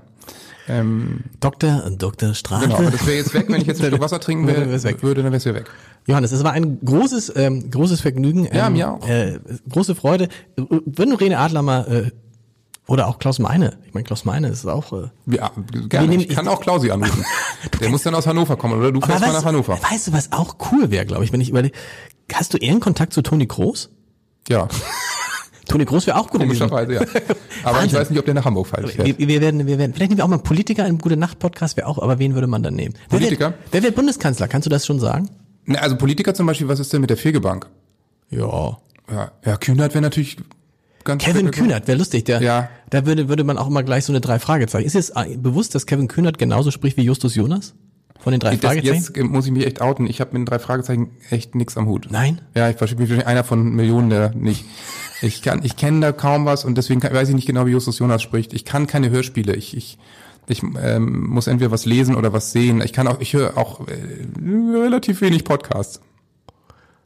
Ähm, 0.70 1.22
Dr. 1.40 1.90
Dr. 1.98 2.34
Strafe. 2.34 2.66
genau, 2.68 2.78
aber 2.78 2.92
das 2.92 3.06
wäre 3.06 3.18
jetzt 3.18 3.34
weg, 3.34 3.46
wenn 3.50 3.62
ich 3.62 3.68
jetzt 3.68 3.82
ein 3.82 3.88
Stück 3.88 4.00
Wasser 4.02 4.20
trinken 4.20 4.48
weg. 4.48 4.56
würde, 5.04 5.22
dann 5.24 5.32
wäre 5.34 5.38
es 5.38 5.46
weg. 5.46 5.66
Johannes, 6.08 6.32
es 6.32 6.44
war 6.44 6.54
ein 6.54 6.80
großes, 6.84 7.34
ähm, 7.36 7.70
großes 7.70 8.02
Vergnügen. 8.02 8.46
Ja, 8.54 8.68
ähm, 8.68 8.74
mir 8.74 8.92
auch. 8.92 9.08
Äh, 9.08 9.40
große 9.70 9.96
Freude. 9.96 10.30
Wenn 10.56 11.10
du 11.10 11.16
Rene 11.16 11.38
Adler 11.40 11.62
mal, 11.62 11.82
äh, 12.08 12.12
oder 12.88 13.08
auch 13.08 13.18
Klaus 13.20 13.40
Meine, 13.40 13.78
ich 13.88 13.94
meine, 13.94 14.04
Klaus 14.04 14.26
Meine 14.26 14.50
ist 14.50 14.66
auch, 14.66 14.92
äh, 14.94 15.08
Ja, 15.28 15.52
gerne. 15.90 16.08
nehmen- 16.08 16.22
Ich 16.24 16.30
kann 16.30 16.48
auch 16.50 16.60
Klausi 16.62 16.92
anrufen. 16.92 17.24
Der 17.82 17.90
muss 17.90 18.04
dann 18.04 18.14
aus 18.16 18.28
Hannover 18.28 18.58
kommen, 18.58 18.78
oder 18.80 18.92
du 18.92 19.00
fährst 19.02 19.22
mal 19.26 19.32
nach 19.32 19.46
Hannover. 19.46 19.80
weißt 19.90 20.08
du, 20.08 20.14
was 20.14 20.32
auch 20.34 20.56
cool 20.72 20.92
wäre, 20.92 21.06
glaube 21.06 21.24
ich, 21.24 21.32
wenn 21.32 21.40
ich 21.42 21.50
überlege, 21.50 21.78
hast 22.34 22.54
du 22.54 22.58
eher 22.58 22.72
einen 22.72 22.80
Kontakt 22.82 23.14
zu 23.14 23.22
Toni 23.22 23.48
Kroos? 23.48 23.90
Ja, 24.50 24.68
Toni 25.68 25.86
Kroos 25.86 26.06
wäre 26.08 26.18
auch 26.20 26.30
gut. 26.30 26.42
komischerweise, 26.42 26.94
ja. 26.94 27.02
Aber 27.64 27.84
ich 27.84 27.94
weiß 27.94 28.10
nicht, 28.10 28.20
ob 28.20 28.26
der 28.26 28.34
nach 28.34 28.46
Hamburg 28.46 28.68
fährt. 28.68 28.98
Wir, 28.98 29.18
wir 29.18 29.42
werden, 29.42 29.66
wir 29.66 29.78
werden, 29.78 29.94
vielleicht 29.94 30.10
nehmen 30.12 30.18
wir 30.20 30.26
auch 30.26 30.30
mal 30.30 30.40
Politiker 30.40 30.86
im 30.88 30.98
Gute 30.98 31.16
Nacht 31.18 31.40
Podcast, 31.40 31.78
wäre 31.78 31.88
auch, 31.88 32.00
aber 32.00 32.20
wen 32.20 32.34
würde 32.34 32.48
man 32.48 32.64
dann 32.64 32.74
nehmen? 32.76 32.94
Wer 33.10 33.20
Politiker? 33.20 33.46
Wird, 33.48 33.58
wer 33.72 33.84
wird 33.84 33.96
Bundeskanzler? 33.96 34.48
Kannst 34.48 34.66
du 34.66 34.70
das 34.70 34.86
schon 34.86 35.00
sagen? 35.00 35.30
Ne, 35.66 35.82
Also 35.82 35.96
Politiker 35.96 36.34
zum 36.34 36.46
Beispiel, 36.48 36.68
was 36.68 36.80
ist 36.80 36.92
denn 36.92 37.02
mit 37.02 37.10
der 37.10 37.18
Fegebank? 37.18 37.68
Ja. 38.30 38.78
Ja, 39.12 39.32
ja 39.46 39.58
Kühnert 39.58 39.94
wäre 39.94 40.02
natürlich 40.02 40.38
ganz 41.04 41.24
Kevin 41.24 41.52
Kühnert, 41.52 41.88
wäre 41.88 41.98
lustig, 41.98 42.26
der, 42.26 42.42
Ja. 42.42 42.70
da 42.90 43.06
würde, 43.06 43.30
würde 43.30 43.44
man 43.44 43.58
auch 43.58 43.68
immer 43.68 43.84
gleich 43.84 44.06
so 44.06 44.12
eine 44.12 44.22
drei 44.22 44.40
Fragezeichen. 44.40 44.86
Ist 44.86 44.94
jetzt 44.96 45.14
äh, 45.16 45.38
bewusst, 45.38 45.76
dass 45.76 45.86
Kevin 45.86 46.08
Kühnert 46.08 46.38
genauso 46.38 46.72
spricht 46.72 46.98
wie 46.98 47.04
Justus 47.04 47.36
Jonas? 47.36 47.74
Von 48.24 48.32
den 48.32 48.40
drei 48.40 48.58
Fragezeichen? 48.58 48.96
jetzt 49.16 49.18
muss 49.24 49.46
ich 49.46 49.52
mich 49.52 49.66
echt 49.66 49.82
outen. 49.82 50.08
Ich 50.08 50.22
habe 50.22 50.32
mit 50.32 50.40
den 50.42 50.46
drei 50.46 50.60
Fragezeichen 50.60 51.12
echt 51.30 51.56
nix 51.56 51.76
am 51.78 51.88
Hut. 51.88 52.08
Nein? 52.10 52.42
Ja, 52.56 52.70
ich 52.70 52.78
verstehe 52.78 53.06
bin 53.06 53.22
einer 53.22 53.44
von 53.44 53.76
Millionen, 53.76 54.10
der 54.10 54.30
nicht. 54.34 54.64
Ich 55.22 55.42
kann, 55.42 55.64
ich 55.64 55.76
kenne 55.76 56.00
da 56.00 56.12
kaum 56.14 56.46
was 56.46 56.64
und 56.66 56.78
deswegen 56.78 57.00
kann, 57.02 57.14
weiß 57.14 57.30
ich 57.30 57.36
nicht 57.36 57.48
genau, 57.48 57.66
wie 57.66 57.72
Justus 57.72 58.00
Jonas 58.00 58.22
spricht. 58.22 58.54
Ich 58.54 58.64
kann 58.66 58.88
keine 58.88 59.10
Hörspiele. 59.10 59.56
Ich, 59.56 59.76
ich, 59.76 59.98
ich 60.48 60.62
ähm, 60.82 61.28
muss 61.28 61.48
entweder 61.48 61.72
was 61.72 61.86
lesen 61.86 62.16
oder 62.16 62.32
was 62.34 62.52
sehen. 62.52 62.82
Ich 62.82 62.94
kann 62.94 63.08
auch, 63.08 63.20
ich 63.20 63.34
höre 63.34 63.58
auch 63.58 63.88
äh, 63.88 63.94
relativ 64.78 65.22
wenig 65.22 65.44
Podcasts. 65.44 66.00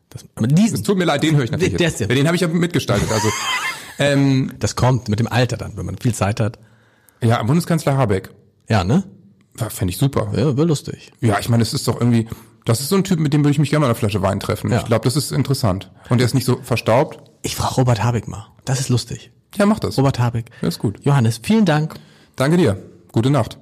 Das, 0.10 0.26
aber 0.36 0.48
diesen, 0.48 0.76
Es 0.76 0.84
tut 0.84 0.98
mir 0.98 1.06
leid, 1.06 1.24
den 1.24 1.36
höre 1.36 1.44
ich 1.44 1.52
natürlich. 1.52 1.76
Der- 1.78 1.90
der 1.92 2.08
den 2.16 2.26
habe 2.28 2.36
ich 2.36 2.42
ja 2.42 2.48
mitgestaltet. 2.48 3.12
Also 3.12 3.28
ähm, 4.00 4.54
das 4.60 4.76
kommt 4.76 5.10
mit 5.10 5.20
dem 5.20 5.28
Alter 5.28 5.58
dann, 5.58 5.76
wenn 5.78 5.86
man 5.86 5.98
viel 5.98 6.14
Zeit 6.14 6.40
hat. 6.40 6.60
ja, 7.22 7.42
Bundeskanzler 7.44 7.98
Habeck. 7.98 8.30
Ja, 8.70 8.84
ne? 8.84 9.04
Fände 9.70 9.92
ich 9.92 9.98
super. 9.98 10.32
Ja, 10.34 10.56
wäre 10.56 10.68
lustig. 10.68 11.12
Ja, 11.20 11.40
ich 11.40 11.50
meine, 11.50 11.64
es 11.64 11.74
ist 11.74 11.88
doch 11.88 12.00
irgendwie, 12.00 12.28
das 12.66 12.80
ist 12.80 12.90
so 12.90 12.96
ein 12.96 13.04
Typ, 13.04 13.20
mit 13.20 13.34
dem 13.34 13.42
würde 13.44 13.52
ich 13.52 13.60
mich 13.60 13.70
gerne 13.70 13.82
mal 13.82 13.88
eine 13.88 13.96
Flasche 13.96 14.22
Wein 14.22 14.40
treffen. 14.40 14.72
Ja. 14.72 14.80
Ich 14.80 14.86
glaube, 14.86 15.06
das 15.06 15.16
ist 15.16 15.32
interessant. 15.32 15.92
Und 16.10 16.20
der 16.20 16.26
ist 16.26 16.34
nicht 16.34 16.46
so 16.46 16.58
verstaubt. 16.62 17.20
Ich 17.42 17.56
frage 17.56 17.76
Robert 17.76 18.04
Habeck 18.04 18.28
mal. 18.28 18.48
Das 18.66 18.80
ist 18.80 18.90
lustig. 18.90 19.32
Ja, 19.56 19.66
mach 19.66 19.80
das. 19.80 19.98
Robert 19.98 20.20
Habeck. 20.20 20.52
Ja, 20.62 20.68
ist 20.68 20.80
gut. 20.80 21.00
Johannes, 21.04 21.40
vielen 21.42 21.66
Dank. 21.66 21.96
Danke 22.36 22.58
dir. 22.58 22.78
Gute 23.12 23.30
Nacht. 23.30 23.58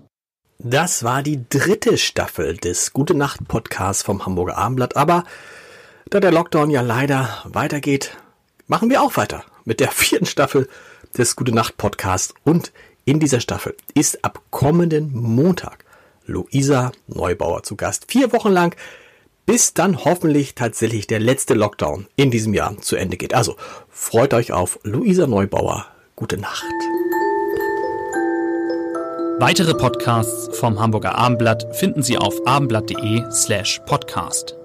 Das 0.59 1.03
war 1.03 1.21
die 1.21 1.47
dritte 1.49 1.97
Staffel 1.97 2.57
des 2.57 2.93
Gute 2.93 3.13
Nacht 3.13 3.47
Podcasts 3.47 4.03
vom 4.03 4.25
Hamburger 4.25 4.57
Abendblatt. 4.57 4.97
Aber 4.97 5.23
da 6.09 6.19
der 6.19 6.31
Lockdown 6.31 6.69
ja 6.69 6.81
leider 6.81 7.29
weitergeht, 7.45 8.17
machen 8.67 8.89
wir 8.89 9.01
auch 9.01 9.17
weiter 9.17 9.43
mit 9.63 9.79
der 9.79 9.91
vierten 9.91 10.25
Staffel 10.25 10.67
des 11.17 11.35
Gute 11.35 11.53
Nacht 11.53 11.77
Podcasts. 11.77 12.33
Und 12.43 12.73
in 13.05 13.19
dieser 13.19 13.39
Staffel 13.39 13.75
ist 13.93 14.25
ab 14.25 14.41
kommenden 14.49 15.13
Montag 15.13 15.84
Luisa 16.25 16.91
Neubauer 17.08 17.63
zu 17.63 17.75
Gast. 17.75 18.05
Vier 18.10 18.32
Wochen 18.34 18.51
lang, 18.51 18.75
bis 19.46 19.74
dann 19.74 20.03
hoffentlich 20.03 20.55
tatsächlich 20.55 21.08
der 21.08 21.20
letzte 21.20 21.53
Lockdown 21.53 22.08
in 22.15 22.32
diesem 22.32 22.53
Jahr 22.53 22.77
zu 22.79 22.96
Ende 22.96 23.17
geht. 23.17 23.34
Also 23.34 23.55
freut 23.89 24.34
euch 24.34 24.51
auf 24.51 24.79
Luisa 24.84 25.27
Neubauer. 25.27 25.88
Gute 26.15 26.38
Nacht. 26.38 26.63
Weitere 29.38 29.74
Podcasts 29.74 30.57
vom 30.57 30.79
Hamburger 30.79 31.16
Abendblatt 31.16 31.75
finden 31.75 32.01
Sie 32.01 32.18
auf 32.18 32.48
abendblatt.de 32.48 33.29
slash 33.31 33.81
podcast. 33.85 34.55